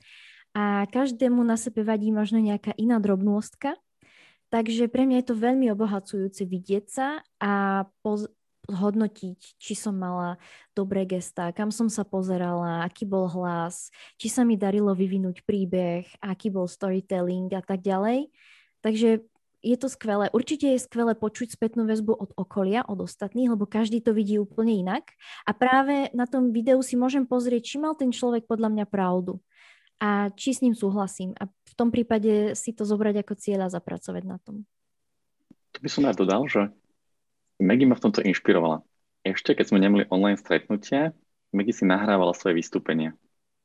a 0.53 0.85
každému 0.91 1.41
na 1.47 1.55
sebe 1.55 1.87
vadí 1.87 2.11
možno 2.11 2.43
nejaká 2.43 2.75
iná 2.77 2.99
drobnôstka. 2.99 3.79
Takže 4.49 4.89
pre 4.89 5.05
mňa 5.05 5.21
je 5.21 5.29
to 5.29 5.37
veľmi 5.37 5.69
obohacujúce 5.73 6.49
vidieť 6.49 6.85
sa 6.89 7.21
a 7.37 7.85
poz- 8.01 8.33
hodnotiť, 8.69 9.57
či 9.57 9.73
som 9.73 9.97
mala 9.97 10.37
dobré 10.77 11.09
gestá, 11.09 11.53
kam 11.57 11.73
som 11.73 11.89
sa 11.89 12.05
pozerala, 12.05 12.85
aký 12.85 13.09
bol 13.09 13.25
hlas, 13.33 13.89
či 14.21 14.29
sa 14.29 14.45
mi 14.45 14.61
darilo 14.61 14.93
vyvinúť 14.93 15.41
príbeh, 15.49 16.05
aký 16.21 16.53
bol 16.53 16.69
storytelling 16.69 17.49
a 17.57 17.65
tak 17.65 17.81
ďalej. 17.81 18.29
Takže 18.85 19.25
je 19.59 19.77
to 19.77 19.89
skvelé. 19.91 20.31
Určite 20.31 20.71
je 20.71 20.85
skvelé 20.85 21.19
počuť 21.19 21.59
spätnú 21.59 21.83
väzbu 21.89 22.15
od 22.15 22.31
okolia, 22.39 22.87
od 22.87 23.03
ostatných, 23.03 23.51
lebo 23.51 23.67
každý 23.67 23.99
to 23.99 24.15
vidí 24.15 24.39
úplne 24.39 24.71
inak. 24.71 25.17
A 25.49 25.51
práve 25.51 26.13
na 26.15 26.31
tom 26.31 26.55
videu 26.55 26.79
si 26.85 26.95
môžem 26.95 27.27
pozrieť, 27.27 27.75
či 27.75 27.77
mal 27.81 27.99
ten 27.99 28.15
človek 28.15 28.47
podľa 28.47 28.71
mňa 28.71 28.87
pravdu 28.87 29.43
a 29.99 30.31
či 30.35 30.55
s 30.55 30.63
ním 30.63 30.75
súhlasím. 30.75 31.35
A 31.39 31.47
v 31.47 31.73
tom 31.75 31.91
prípade 31.91 32.55
si 32.55 32.71
to 32.75 32.87
zobrať 32.87 33.23
ako 33.27 33.35
cieľ 33.39 33.67
a 33.67 33.75
zapracovať 33.75 34.23
na 34.27 34.39
tom. 34.43 34.63
To 35.75 35.79
by 35.83 35.89
som 35.91 36.07
rád 36.07 36.19
dodal, 36.19 36.47
že 36.47 36.71
Maggie 37.59 37.87
ma 37.87 37.99
v 37.99 38.05
tomto 38.09 38.23
inšpirovala. 38.23 38.87
Ešte 39.27 39.53
keď 39.59 39.75
sme 39.75 39.83
nemali 39.83 40.07
online 40.09 40.39
stretnutia, 40.39 41.13
Maggie 41.51 41.75
si 41.75 41.85
nahrávala 41.85 42.33
svoje 42.33 42.63
vystúpenia. 42.63 43.19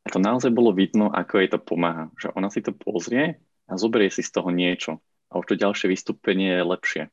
A 0.04 0.12
to 0.12 0.20
naozaj 0.20 0.52
bolo 0.52 0.76
vidno, 0.76 1.08
ako 1.14 1.40
jej 1.40 1.50
to 1.54 1.60
pomáha. 1.62 2.12
Že 2.20 2.36
ona 2.36 2.50
si 2.52 2.60
to 2.60 2.76
pozrie 2.76 3.40
a 3.70 3.74
zoberie 3.80 4.12
si 4.12 4.26
z 4.26 4.34
toho 4.34 4.52
niečo 4.52 5.00
a 5.32 5.40
už 5.40 5.54
to 5.54 5.56
ďalšie 5.56 5.88
vystúpenie 5.90 6.60
je 6.60 6.70
lepšie. 6.70 7.04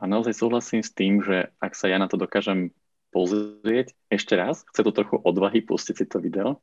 A 0.00 0.02
naozaj 0.08 0.32
súhlasím 0.32 0.80
s 0.80 0.90
tým, 0.96 1.20
že 1.20 1.52
ak 1.60 1.76
sa 1.76 1.92
ja 1.92 2.00
na 2.00 2.08
to 2.08 2.16
dokážem 2.16 2.72
pozrieť 3.12 3.92
ešte 4.08 4.32
raz, 4.38 4.64
chce 4.72 4.80
to 4.80 4.96
trochu 4.96 5.20
odvahy 5.20 5.60
pustiť 5.60 5.94
si 5.94 6.04
to 6.08 6.22
video, 6.22 6.62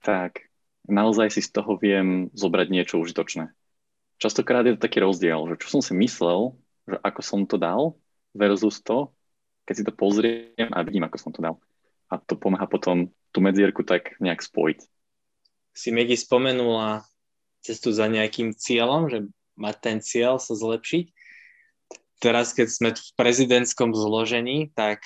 tak 0.00 0.50
naozaj 0.88 1.30
si 1.30 1.40
z 1.44 1.50
toho 1.54 1.76
viem 1.76 2.28
zobrať 2.32 2.68
niečo 2.72 2.98
užitočné. 3.00 3.52
Častokrát 4.20 4.66
je 4.68 4.76
to 4.76 4.84
taký 4.84 5.00
rozdiel, 5.00 5.48
že 5.48 5.60
čo 5.64 5.78
som 5.78 5.80
si 5.80 5.96
myslel, 5.96 6.52
že 6.84 6.96
ako 7.00 7.20
som 7.24 7.40
to 7.48 7.56
dal 7.56 7.96
versus 8.36 8.84
to, 8.84 9.12
keď 9.64 9.74
si 9.76 9.86
to 9.86 9.92
pozriem 9.94 10.68
a 10.74 10.84
vidím, 10.84 11.06
ako 11.06 11.16
som 11.16 11.32
to 11.32 11.40
dal. 11.40 11.56
A 12.10 12.18
to 12.18 12.34
pomáha 12.34 12.66
potom 12.66 13.08
tú 13.30 13.38
medzierku 13.38 13.86
tak 13.86 14.18
nejak 14.18 14.42
spojiť. 14.42 14.82
Si 15.70 15.94
Megi 15.94 16.18
spomenula 16.18 17.06
cestu 17.62 17.94
za 17.94 18.10
nejakým 18.10 18.50
cieľom, 18.56 19.06
že 19.06 19.30
mať 19.54 19.76
ten 19.78 19.98
cieľ 20.02 20.42
sa 20.42 20.58
zlepšiť. 20.58 21.14
Teraz, 22.20 22.52
keď 22.52 22.68
sme 22.68 22.90
v 22.92 23.10
prezidentskom 23.16 23.96
zložení, 23.96 24.68
tak 24.76 25.00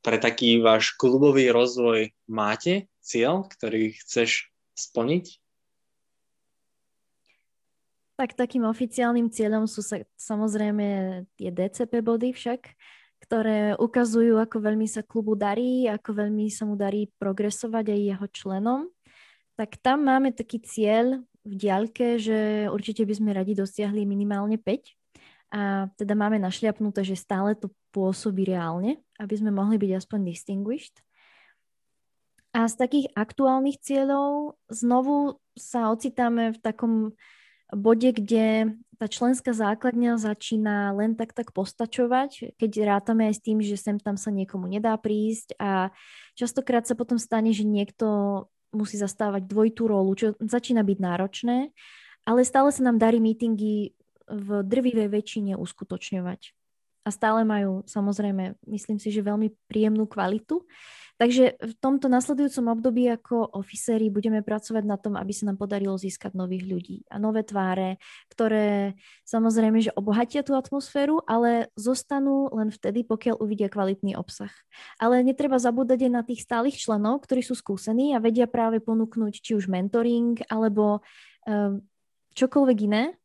pre 0.00 0.16
taký 0.16 0.60
váš 0.60 0.96
klubový 0.96 1.52
rozvoj 1.52 2.12
máte 2.28 2.88
cieľ, 3.04 3.44
ktorý 3.48 3.96
chceš 4.00 4.48
splniť? 4.76 5.40
Tak 8.20 8.36
takým 8.36 8.68
oficiálnym 8.68 9.32
cieľom 9.32 9.64
sú 9.64 9.80
sa, 9.80 10.04
samozrejme 10.20 10.84
tie 11.40 11.48
DCP 11.48 12.04
body 12.04 12.36
však, 12.36 12.60
ktoré 13.24 13.76
ukazujú, 13.80 14.36
ako 14.36 14.60
veľmi 14.60 14.84
sa 14.84 15.00
klubu 15.00 15.36
darí, 15.36 15.88
ako 15.88 16.24
veľmi 16.24 16.52
sa 16.52 16.68
mu 16.68 16.76
darí 16.76 17.08
progresovať 17.16 17.96
aj 17.96 18.00
jeho 18.00 18.26
členom. 18.28 18.80
Tak 19.56 19.80
tam 19.80 20.04
máme 20.04 20.36
taký 20.36 20.60
cieľ 20.60 21.24
v 21.44 21.52
diaľke, 21.56 22.20
že 22.20 22.68
určite 22.68 23.04
by 23.08 23.14
sme 23.16 23.30
radi 23.32 23.56
dosiahli 23.56 24.04
minimálne 24.04 24.60
5 24.60 25.00
a 25.50 25.90
teda 25.96 26.14
máme 26.14 26.36
našliapnuté, 26.38 27.02
že 27.02 27.16
stále 27.16 27.56
to 27.56 27.72
pôsobí 27.90 28.46
reálne, 28.46 29.02
aby 29.18 29.34
sme 29.36 29.50
mohli 29.54 29.76
byť 29.76 29.90
aspoň 30.00 30.18
distinguished. 30.26 30.96
A 32.50 32.66
z 32.66 32.74
takých 32.74 33.06
aktuálnych 33.14 33.78
cieľov 33.78 34.58
znovu 34.66 35.38
sa 35.54 35.94
ocitáme 35.94 36.50
v 36.50 36.58
takom 36.58 36.94
bode, 37.70 38.10
kde 38.10 38.74
tá 38.98 39.06
členská 39.06 39.54
základňa 39.54 40.18
začína 40.18 40.90
len 40.98 41.14
tak 41.14 41.30
tak 41.30 41.54
postačovať, 41.54 42.58
keď 42.58 42.70
rátame 42.84 43.30
aj 43.30 43.34
s 43.38 43.44
tým, 43.46 43.58
že 43.62 43.78
sem 43.78 43.96
tam 44.02 44.18
sa 44.18 44.34
niekomu 44.34 44.66
nedá 44.66 44.98
prísť 44.98 45.54
a 45.62 45.94
častokrát 46.34 46.84
sa 46.84 46.98
potom 46.98 47.16
stane, 47.16 47.54
že 47.54 47.62
niekto 47.62 48.06
musí 48.74 48.98
zastávať 48.98 49.46
dvojitú 49.46 49.86
rolu, 49.86 50.12
čo 50.18 50.34
začína 50.42 50.82
byť 50.82 50.98
náročné, 50.98 51.70
ale 52.26 52.40
stále 52.42 52.74
sa 52.74 52.82
nám 52.82 52.98
darí 52.98 53.22
mítingy 53.22 53.94
v 54.26 54.48
drvivej 54.66 55.10
väčšine 55.10 55.52
uskutočňovať 55.54 56.59
a 57.00 57.08
stále 57.08 57.44
majú 57.48 57.80
samozrejme, 57.88 58.60
myslím 58.68 58.98
si, 59.00 59.08
že 59.08 59.24
veľmi 59.24 59.52
príjemnú 59.68 60.04
kvalitu. 60.04 60.60
Takže 61.20 61.60
v 61.60 61.74
tomto 61.84 62.08
nasledujúcom 62.08 62.80
období 62.80 63.04
ako 63.12 63.52
ofiséri 63.52 64.08
budeme 64.08 64.40
pracovať 64.40 64.84
na 64.88 64.96
tom, 64.96 65.20
aby 65.20 65.36
sa 65.36 65.52
nám 65.52 65.60
podarilo 65.60 65.92
získať 66.00 66.32
nových 66.32 66.64
ľudí 66.64 67.04
a 67.12 67.20
nové 67.20 67.44
tváre, 67.44 68.00
ktoré 68.32 68.96
samozrejme, 69.28 69.84
že 69.84 69.92
obohatia 69.92 70.40
tú 70.40 70.56
atmosféru, 70.56 71.20
ale 71.28 71.68
zostanú 71.76 72.48
len 72.56 72.72
vtedy, 72.72 73.04
pokiaľ 73.04 73.36
uvidia 73.36 73.68
kvalitný 73.68 74.16
obsah. 74.16 74.48
Ale 74.96 75.20
netreba 75.20 75.60
zabúdať 75.60 76.08
aj 76.08 76.12
na 76.12 76.24
tých 76.24 76.40
stálych 76.40 76.80
členov, 76.80 77.20
ktorí 77.28 77.44
sú 77.44 77.52
skúsení 77.52 78.16
a 78.16 78.22
vedia 78.24 78.48
práve 78.48 78.80
ponúknuť 78.80 79.44
či 79.44 79.52
už 79.52 79.68
mentoring 79.68 80.40
alebo 80.48 81.04
um, 81.44 81.84
čokoľvek 82.32 82.78
iné, 82.80 83.20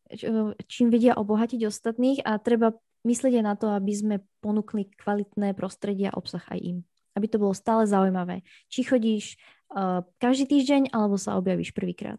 čím 0.68 0.92
vedia 0.92 1.16
obohatiť 1.16 1.64
ostatných 1.64 2.28
a 2.28 2.38
treba 2.38 2.76
aj 3.06 3.46
na 3.46 3.54
to, 3.54 3.70
aby 3.70 3.94
sme 3.94 4.15
ponúkli 4.41 4.89
kvalitné 4.98 5.54
prostredie 5.54 6.10
a 6.10 6.18
obsah 6.18 6.41
aj 6.50 6.60
im. 6.60 6.78
Aby 7.13 7.30
to 7.30 7.38
bolo 7.38 7.54
stále 7.54 7.86
zaujímavé. 7.86 8.41
Či 8.68 8.82
chodíš 8.89 9.26
uh, 9.72 10.02
každý 10.18 10.58
týždeň, 10.58 10.89
alebo 10.89 11.15
sa 11.22 11.38
objavíš 11.38 11.72
prvýkrát. 11.72 12.18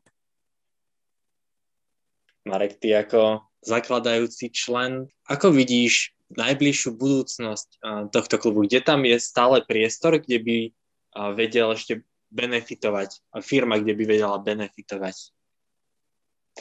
Marek, 2.47 2.79
ty 2.79 2.95
ako 2.95 3.43
zakladajúci 3.67 4.55
člen, 4.55 5.11
ako 5.27 5.51
vidíš 5.51 6.15
najbližšiu 6.31 6.95
budúcnosť 6.95 7.69
uh, 7.83 8.07
tohto 8.15 8.39
klubu? 8.39 8.65
Kde 8.65 8.81
tam 8.87 9.03
je 9.03 9.19
stále 9.19 9.67
priestor, 9.67 10.23
kde 10.23 10.39
by 10.39 10.59
uh, 10.71 11.35
vedel 11.35 11.75
ešte 11.75 12.07
benefitovať, 12.31 13.23
firma, 13.43 13.83
kde 13.83 13.99
by 13.99 14.05
vedela 14.07 14.39
benefitovať? 14.39 15.35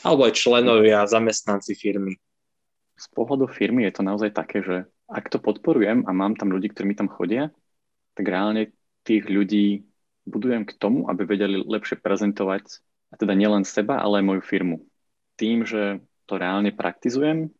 Alebo 0.02 0.28
aj 0.28 0.34
členovia, 0.36 1.08
zamestnanci 1.08 1.78
firmy 1.78 2.20
z 2.96 3.08
pohľadu 3.12 3.52
firmy 3.52 3.84
je 3.88 3.94
to 4.00 4.04
naozaj 4.04 4.32
také, 4.32 4.64
že 4.64 4.88
ak 5.06 5.30
to 5.30 5.38
podporujem 5.38 6.08
a 6.08 6.12
mám 6.16 6.34
tam 6.40 6.50
ľudí, 6.50 6.72
ktorí 6.72 6.92
mi 6.92 6.98
tam 6.98 7.12
chodia, 7.12 7.52
tak 8.16 8.26
reálne 8.26 8.72
tých 9.06 9.28
ľudí 9.28 9.86
budujem 10.26 10.66
k 10.66 10.74
tomu, 10.80 11.06
aby 11.06 11.28
vedeli 11.28 11.62
lepšie 11.62 12.02
prezentovať, 12.02 12.82
a 13.14 13.16
teda 13.16 13.38
nielen 13.38 13.64
seba, 13.64 14.02
ale 14.02 14.20
aj 14.20 14.28
moju 14.28 14.42
firmu. 14.42 14.78
Tým, 15.38 15.64
že 15.64 16.02
to 16.26 16.42
reálne 16.42 16.74
praktizujem, 16.74 17.54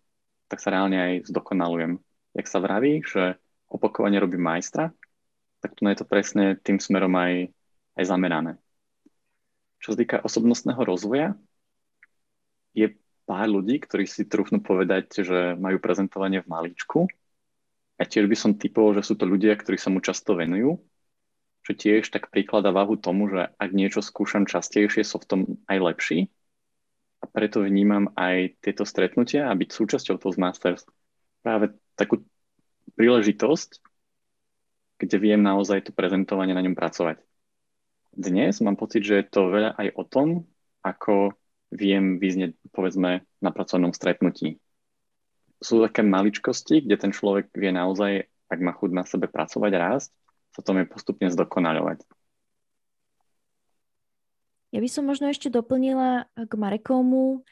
tak 0.50 0.60
sa 0.60 0.74
reálne 0.74 0.98
aj 0.98 1.14
zdokonalujem. 1.30 2.02
Jak 2.34 2.48
sa 2.50 2.60
vraví, 2.60 3.06
že 3.06 3.38
opakovanie 3.70 4.18
robí 4.18 4.36
majstra, 4.36 4.92
tak 5.62 5.78
tu 5.78 5.86
je 5.86 5.98
to 5.98 6.06
presne 6.06 6.58
tým 6.62 6.82
smerom 6.82 7.14
aj, 7.16 7.50
aj 7.96 8.04
zamerané. 8.04 8.52
Čo 9.80 9.94
sa 9.94 9.98
týka 10.02 10.18
osobnostného 10.26 10.82
rozvoja, 10.82 11.38
je 12.76 12.92
pár 13.26 13.50
ľudí, 13.50 13.82
ktorí 13.82 14.06
si 14.06 14.30
trúfnú 14.30 14.62
povedať, 14.62 15.26
že 15.26 15.58
majú 15.58 15.82
prezentovanie 15.82 16.46
v 16.46 16.50
maličku. 16.50 17.00
A 17.98 18.06
tiež 18.06 18.30
by 18.30 18.38
som 18.38 18.58
typoval, 18.58 19.02
že 19.02 19.12
sú 19.12 19.14
to 19.18 19.26
ľudia, 19.26 19.58
ktorí 19.58 19.82
sa 19.82 19.90
mu 19.90 20.00
často 20.04 20.38
venujú, 20.38 20.78
čo 21.66 21.72
tiež 21.74 22.06
tak 22.14 22.30
príklada 22.30 22.70
váhu 22.70 23.00
tomu, 23.00 23.32
že 23.32 23.50
ak 23.58 23.72
niečo 23.74 24.06
skúšam 24.06 24.46
častejšie, 24.46 25.02
som 25.02 25.18
v 25.18 25.28
tom 25.28 25.40
aj 25.66 25.78
lepší. 25.82 26.20
A 27.24 27.26
preto 27.26 27.66
vnímam 27.66 28.14
aj 28.14 28.62
tieto 28.62 28.86
stretnutia 28.86 29.50
a 29.50 29.58
byť 29.58 29.70
súčasťou 29.74 30.22
Toastmasters 30.22 30.86
práve 31.42 31.74
takú 31.98 32.22
príležitosť, 32.94 33.82
kde 35.02 35.18
viem 35.18 35.42
naozaj 35.42 35.90
to 35.90 35.92
prezentovanie 35.96 36.54
na 36.54 36.62
ňom 36.62 36.78
pracovať. 36.78 37.18
Dnes 38.16 38.62
mám 38.62 38.78
pocit, 38.78 39.04
že 39.04 39.24
je 39.24 39.28
to 39.28 39.50
veľa 39.50 39.76
aj 39.76 39.88
o 39.98 40.04
tom, 40.06 40.28
ako 40.86 41.34
viem 41.72 42.22
vyznieť, 42.22 42.58
povedzme, 42.70 43.26
na 43.42 43.52
pracovnom 43.52 43.94
stretnutí. 43.94 44.62
Sú 45.64 45.82
také 45.82 46.04
maličkosti, 46.04 46.84
kde 46.84 46.96
ten 47.00 47.12
človek 47.16 47.50
vie 47.56 47.72
naozaj, 47.72 48.28
ak 48.52 48.60
má 48.62 48.76
chuť 48.76 48.92
na 48.94 49.04
sebe 49.08 49.26
pracovať 49.32 49.72
a 49.74 49.84
rásť, 49.92 50.10
sa 50.54 50.62
tom 50.62 50.80
je 50.80 50.86
postupne 50.88 51.28
zdokonaľovať. 51.28 52.06
Ja 54.76 54.84
by 54.84 54.90
som 54.92 55.08
možno 55.08 55.32
ešte 55.32 55.48
doplnila 55.48 56.28
k 56.36 56.52
Marekomu. 56.52 57.48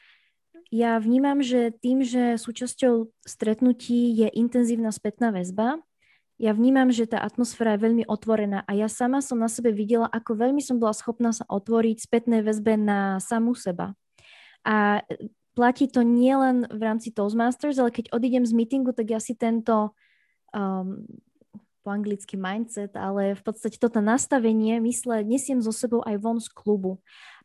Ja 0.68 1.00
vnímam, 1.00 1.40
že 1.40 1.72
tým, 1.72 2.04
že 2.04 2.36
súčasťou 2.36 3.08
stretnutí 3.24 4.12
je 4.12 4.28
intenzívna 4.36 4.92
spätná 4.92 5.32
väzba, 5.32 5.80
ja 6.34 6.50
vnímam, 6.50 6.90
že 6.90 7.06
tá 7.06 7.22
atmosféra 7.22 7.78
je 7.78 7.86
veľmi 7.86 8.04
otvorená 8.10 8.66
a 8.66 8.74
ja 8.74 8.90
sama 8.90 9.22
som 9.22 9.38
na 9.38 9.46
sebe 9.46 9.70
videla, 9.70 10.10
ako 10.10 10.34
veľmi 10.34 10.58
som 10.58 10.82
bola 10.82 10.90
schopná 10.90 11.30
sa 11.30 11.46
otvoriť 11.46 12.10
spätnej 12.10 12.42
väzbe 12.42 12.74
na 12.74 13.22
samú 13.22 13.54
seba. 13.54 13.94
A 14.64 15.04
platí 15.54 15.86
to 15.86 16.02
nielen 16.02 16.66
v 16.68 16.82
rámci 16.82 17.14
Toastmasters, 17.14 17.78
ale 17.78 17.94
keď 17.94 18.10
odídem 18.10 18.44
z 18.44 18.52
meetingu, 18.52 18.90
tak 18.90 19.14
ja 19.14 19.22
si 19.22 19.38
tento 19.38 19.94
um, 20.50 21.06
po 21.84 21.92
anglicky 21.92 22.40
mindset, 22.40 22.96
ale 22.96 23.36
v 23.36 23.42
podstate 23.44 23.76
toto 23.76 24.00
nastavenie 24.00 24.80
mysle 24.80 25.20
nesiem 25.22 25.60
so 25.60 25.70
sebou 25.70 26.00
aj 26.02 26.16
von 26.16 26.40
z 26.40 26.48
klubu. 26.50 26.98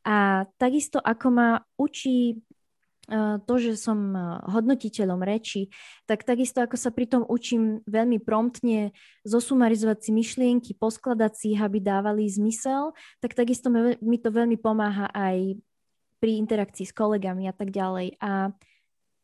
A 0.07 0.47
takisto 0.55 1.03
ako 1.03 1.27
ma 1.27 1.49
učí 1.75 2.39
uh, 3.11 3.43
to, 3.43 3.59
že 3.59 3.75
som 3.75 4.15
uh, 4.15 4.39
hodnotiteľom 4.47 5.19
reči, 5.19 5.67
tak 6.07 6.23
takisto 6.23 6.63
ako 6.63 6.79
sa 6.79 6.89
pri 6.95 7.11
tom 7.11 7.27
učím 7.27 7.83
veľmi 7.83 8.23
promptne 8.23 8.95
zosumarizovať 9.27 10.07
si 10.07 10.11
myšlienky, 10.15 10.71
poskladať 10.79 11.31
si 11.35 11.45
ich, 11.53 11.61
aby 11.61 11.83
dávali 11.83 12.31
zmysel, 12.31 12.95
tak 13.19 13.35
takisto 13.35 13.67
mi 13.99 14.17
to 14.23 14.31
veľmi 14.31 14.55
pomáha 14.55 15.11
aj 15.11 15.59
pri 16.19 16.39
interakcii 16.43 16.85
s 16.85 16.93
kolegami 16.93 17.47
a 17.47 17.55
tak 17.55 17.71
ďalej. 17.71 18.19
A 18.19 18.51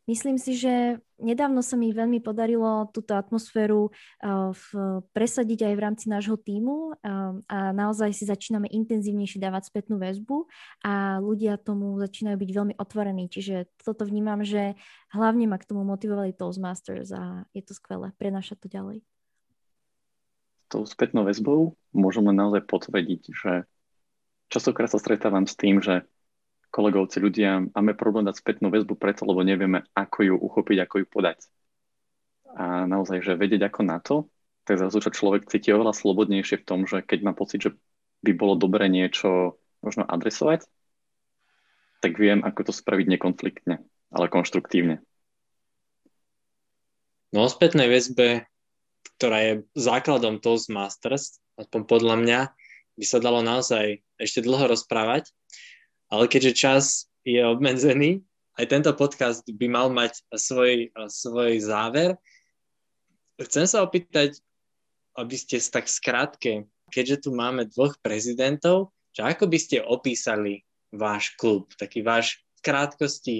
myslím 0.07 0.39
si, 0.39 0.55
že 0.55 1.03
nedávno 1.19 1.63
sa 1.63 1.75
mi 1.75 1.91
veľmi 1.91 2.19
podarilo 2.23 2.87
túto 2.91 3.15
atmosféru 3.15 3.91
uh, 3.91 4.51
v, 4.55 4.65
presadiť 5.11 5.71
aj 5.71 5.73
v 5.75 5.83
rámci 5.83 6.05
nášho 6.07 6.39
týmu 6.39 6.95
uh, 6.95 7.39
a 7.47 7.71
naozaj 7.75 8.15
si 8.15 8.27
začíname 8.27 8.71
intenzívnejšie 8.71 9.39
dávať 9.39 9.71
spätnú 9.71 9.99
väzbu 9.99 10.47
a 10.83 11.19
ľudia 11.19 11.59
tomu 11.59 11.95
začínajú 11.99 12.37
byť 12.39 12.49
veľmi 12.51 12.73
otvorení. 12.79 13.27
Čiže 13.27 13.67
toto 13.83 14.07
vnímam, 14.07 14.43
že 14.43 14.75
hlavne 15.11 15.47
ma 15.47 15.59
k 15.59 15.67
tomu 15.67 15.83
motivovali 15.83 16.35
Toastmasters 16.35 17.11
a 17.11 17.47
je 17.55 17.63
to 17.63 17.75
skvelé 17.75 18.11
prenašať 18.15 18.57
to 18.63 18.67
ďalej. 18.71 18.99
Tou 20.65 20.81
spätnou 20.83 21.29
väzbou 21.29 21.77
môžem 21.93 22.25
naozaj 22.25 22.65
potvrdiť, 22.65 23.21
že 23.31 23.51
častokrát 24.49 24.89
sa 24.89 24.99
stretávam 24.99 25.45
s 25.45 25.55
tým, 25.55 25.79
že 25.79 26.09
kolegovci, 26.75 27.23
ľudia, 27.23 27.71
máme 27.71 27.95
problém 27.95 28.27
dať 28.27 28.43
spätnú 28.43 28.67
väzbu 28.67 28.99
preto, 28.99 29.23
lebo 29.23 29.47
nevieme, 29.47 29.87
ako 29.95 30.17
ju 30.27 30.35
uchopiť, 30.35 30.77
ako 30.83 30.95
ju 30.99 31.05
podať. 31.07 31.39
A 32.51 32.83
naozaj, 32.83 33.23
že 33.23 33.39
vedieť 33.39 33.71
ako 33.71 33.81
na 33.87 34.03
to, 34.03 34.27
tak 34.67 34.83
zrazu 34.83 34.99
čo 34.99 35.15
človek 35.15 35.47
cíti 35.47 35.71
oveľa 35.71 35.95
slobodnejšie 35.95 36.59
v 36.59 36.67
tom, 36.67 36.83
že 36.83 36.99
keď 36.99 37.31
má 37.31 37.31
pocit, 37.31 37.63
že 37.63 37.71
by 38.27 38.35
bolo 38.35 38.59
dobre 38.59 38.91
niečo 38.91 39.55
možno 39.79 40.03
adresovať, 40.03 40.67
tak 42.03 42.19
viem, 42.19 42.43
ako 42.43 42.67
to 42.67 42.73
spraviť 42.75 43.07
nekonfliktne, 43.15 43.79
ale 44.11 44.25
konštruktívne. 44.27 44.99
No 47.31 47.47
o 47.47 47.49
spätnej 47.51 47.87
väzbe, 47.87 48.47
ktorá 49.15 49.37
je 49.47 49.53
základom 49.79 50.43
Toastmasters, 50.43 51.39
aspoň 51.55 51.81
podľa 51.87 52.15
mňa, 52.19 52.39
by 52.95 53.05
sa 53.05 53.19
dalo 53.19 53.43
naozaj 53.43 54.01
ešte 54.19 54.43
dlho 54.43 54.71
rozprávať, 54.71 55.31
ale 56.09 56.25
keďže 56.29 56.53
čas 56.53 56.83
je 57.25 57.41
obmedzený, 57.41 58.21
aj 58.55 58.65
tento 58.71 58.91
podcast 58.95 59.43
by 59.43 59.67
mal 59.67 59.87
mať 59.91 60.23
svoj, 60.31 60.93
svoj 61.11 61.59
záver. 61.59 62.15
Chcem 63.35 63.67
sa 63.67 63.83
opýtať, 63.83 64.39
aby 65.19 65.35
ste 65.35 65.59
tak 65.59 65.91
skrátke, 65.91 66.63
keďže 66.87 67.27
tu 67.27 67.29
máme 67.35 67.67
dvoch 67.67 67.99
prezidentov, 67.99 68.95
že 69.11 69.27
ako 69.27 69.51
by 69.51 69.57
ste 69.59 69.83
opísali 69.83 70.63
váš 70.95 71.35
klub, 71.35 71.67
taký 71.75 71.99
váš 71.99 72.39
v 72.59 72.71
krátkosti 72.71 73.37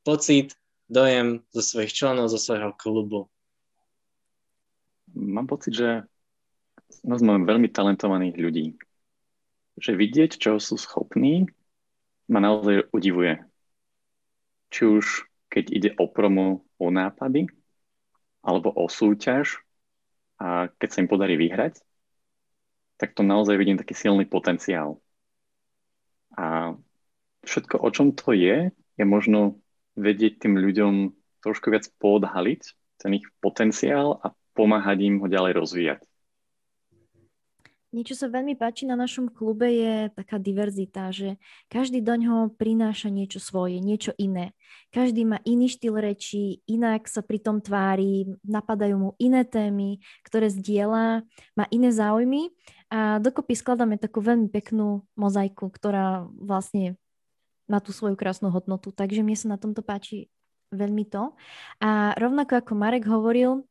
pocit, 0.00 0.56
dojem 0.88 1.44
zo 1.52 1.60
svojich 1.60 1.92
členov, 1.92 2.32
zo 2.32 2.40
svojho 2.40 2.72
klubu? 2.76 3.28
Mám 5.12 5.48
pocit, 5.48 5.76
že 5.76 6.08
nás 7.04 7.20
máme 7.20 7.44
veľmi 7.44 7.68
talentovaných 7.68 8.36
ľudí. 8.40 8.66
Že 9.76 9.92
vidieť, 10.00 10.30
čo 10.40 10.56
sú 10.56 10.80
schopní 10.80 11.48
ma 12.28 12.40
naozaj 12.40 12.88
udivuje. 12.90 13.40
Či 14.72 14.82
už 14.88 15.06
keď 15.54 15.64
ide 15.70 15.90
o 16.02 16.10
promo, 16.10 16.66
o 16.82 16.90
nápady, 16.90 17.46
alebo 18.42 18.74
o 18.74 18.90
súťaž 18.90 19.62
a 20.42 20.66
keď 20.82 20.88
sa 20.90 21.00
im 21.00 21.08
podarí 21.08 21.38
vyhrať, 21.38 21.78
tak 22.98 23.14
to 23.14 23.22
naozaj 23.22 23.54
vidím 23.54 23.78
taký 23.78 23.94
silný 23.94 24.26
potenciál. 24.26 24.98
A 26.34 26.74
všetko, 27.46 27.78
o 27.78 27.88
čom 27.94 28.10
to 28.18 28.34
je, 28.34 28.74
je 28.74 29.04
možno 29.06 29.62
vedieť 29.94 30.42
tým 30.42 30.58
ľuďom 30.58 31.14
trošku 31.38 31.70
viac 31.70 31.86
poodhaliť 32.02 32.62
ten 32.98 33.10
ich 33.14 33.26
potenciál 33.38 34.18
a 34.26 34.34
pomáhať 34.58 35.06
im 35.06 35.22
ho 35.22 35.26
ďalej 35.30 35.52
rozvíjať. 35.54 36.00
Niečo 37.94 38.18
sa 38.18 38.26
veľmi 38.26 38.58
páči 38.58 38.90
na 38.90 38.98
našom 38.98 39.30
klube 39.30 39.70
je 39.70 40.10
taká 40.18 40.42
diverzita, 40.42 41.14
že 41.14 41.38
každý 41.70 42.02
do 42.02 42.18
ňoho 42.18 42.50
prináša 42.50 43.06
niečo 43.06 43.38
svoje, 43.38 43.78
niečo 43.78 44.10
iné. 44.18 44.50
Každý 44.90 45.22
má 45.22 45.38
iný 45.46 45.70
štýl 45.70 46.02
reči, 46.02 46.58
inak 46.66 47.06
sa 47.06 47.22
pri 47.22 47.38
tom 47.38 47.62
tvári, 47.62 48.26
napadajú 48.42 48.96
mu 48.98 49.10
iné 49.22 49.46
témy, 49.46 50.02
ktoré 50.26 50.50
zdieľa, 50.50 51.22
má 51.54 51.64
iné 51.70 51.94
záujmy 51.94 52.50
a 52.90 53.22
dokopy 53.22 53.54
skladáme 53.54 53.94
takú 53.94 54.18
veľmi 54.18 54.50
peknú 54.50 55.06
mozaiku, 55.14 55.70
ktorá 55.70 56.26
vlastne 56.34 56.98
má 57.70 57.78
tú 57.78 57.94
svoju 57.94 58.18
krásnu 58.18 58.50
hodnotu. 58.50 58.90
Takže 58.90 59.22
mne 59.22 59.38
sa 59.38 59.54
na 59.54 59.58
tomto 59.62 59.86
páči 59.86 60.34
veľmi 60.74 61.06
to. 61.06 61.30
A 61.78 62.10
rovnako 62.18 62.58
ako 62.58 62.72
Marek 62.74 63.06
hovoril, 63.06 63.62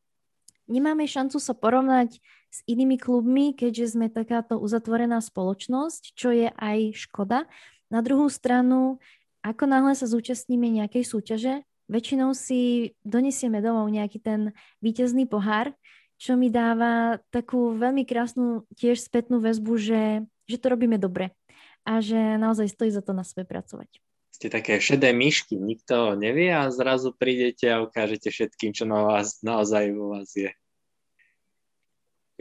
nemáme 0.68 1.08
šancu 1.08 1.38
sa 1.40 1.54
porovnať 1.58 2.20
s 2.54 2.60
inými 2.70 3.02
klubmi, 3.02 3.58
keďže 3.58 3.98
sme 3.98 4.08
takáto 4.14 4.62
uzatvorená 4.62 5.20
spoločnosť, 5.20 6.14
čo 6.14 6.30
je 6.30 6.50
aj 6.54 6.94
škoda. 7.10 7.50
Na 7.90 8.06
druhú 8.06 8.30
stranu, 8.30 9.02
ako 9.42 9.66
náhle 9.66 9.98
sa 9.98 10.06
zúčastníme 10.06 10.70
nejakej 10.70 11.04
súťaže, 11.04 11.54
väčšinou 11.92 12.32
si 12.38 12.94
donesieme 13.04 13.60
domov 13.60 13.90
nejaký 13.90 14.22
ten 14.22 14.42
víťazný 14.80 15.28
pohár, 15.28 15.74
čo 16.22 16.40
mi 16.40 16.48
dáva 16.48 17.20
takú 17.34 17.76
veľmi 17.76 18.08
krásnu 18.08 18.64
tiež 18.80 19.02
spätnú 19.04 19.44
väzbu, 19.44 19.74
že, 19.76 20.04
že 20.48 20.58
to 20.62 20.72
robíme 20.72 20.96
dobre 20.96 21.36
a 21.84 22.00
že 22.00 22.40
naozaj 22.40 22.72
stojí 22.72 22.92
za 22.96 23.04
to 23.04 23.12
na 23.12 23.28
sebe 23.28 23.44
pracovať 23.44 24.13
ste 24.34 24.50
také 24.50 24.82
šedé 24.82 25.14
myšky, 25.14 25.62
nikto 25.62 26.18
nevie 26.18 26.50
a 26.50 26.74
zrazu 26.74 27.14
prídete 27.14 27.70
a 27.70 27.86
ukážete 27.86 28.34
všetkým, 28.34 28.74
čo 28.74 28.90
na 28.90 29.06
vás 29.06 29.46
naozaj 29.46 29.94
vo 29.94 30.18
vás 30.18 30.34
je. 30.34 30.50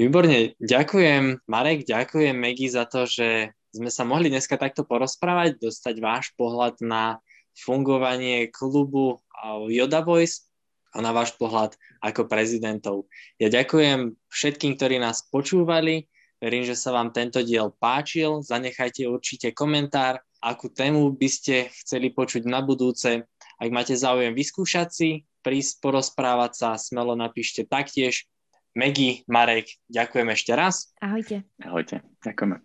Výborne, 0.00 0.56
ďakujem 0.56 1.44
Marek, 1.44 1.84
ďakujem 1.84 2.32
Megi 2.32 2.72
za 2.72 2.88
to, 2.88 3.04
že 3.04 3.52
sme 3.76 3.92
sa 3.92 4.08
mohli 4.08 4.32
dneska 4.32 4.56
takto 4.56 4.88
porozprávať, 4.88 5.60
dostať 5.60 5.94
váš 6.00 6.32
pohľad 6.32 6.80
na 6.80 7.20
fungovanie 7.52 8.48
klubu 8.48 9.20
Yoda 9.68 10.00
Voice 10.00 10.48
a 10.96 11.04
na 11.04 11.12
váš 11.12 11.36
pohľad 11.36 11.76
ako 12.00 12.24
prezidentov. 12.24 13.04
Ja 13.36 13.52
ďakujem 13.52 14.16
všetkým, 14.32 14.80
ktorí 14.80 14.96
nás 14.96 15.28
počúvali, 15.28 16.08
verím, 16.40 16.64
že 16.64 16.72
sa 16.72 16.96
vám 16.96 17.12
tento 17.12 17.44
diel 17.44 17.68
páčil, 17.76 18.40
zanechajte 18.40 19.04
určite 19.04 19.52
komentár, 19.52 20.24
akú 20.42 20.68
tému 20.68 21.14
by 21.14 21.28
ste 21.30 21.70
chceli 21.82 22.10
počuť 22.10 22.42
na 22.50 22.58
budúce. 22.60 23.22
Ak 23.62 23.68
máte 23.70 23.94
záujem 23.94 24.34
vyskúšať 24.34 24.88
si, 24.90 25.10
prísť 25.46 25.78
porozprávať 25.78 26.52
sa, 26.58 26.68
smelo 26.74 27.14
napíšte 27.14 27.62
taktiež. 27.62 28.26
Megi, 28.74 29.22
Marek, 29.30 29.78
ďakujem 29.86 30.28
ešte 30.34 30.52
raz. 30.58 30.90
Ahojte. 30.98 31.46
Ahojte, 31.62 32.02
ďakujeme. 32.26 32.58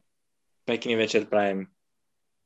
Pekný 0.66 0.94
večer 0.98 1.30
prajem. 1.30 1.77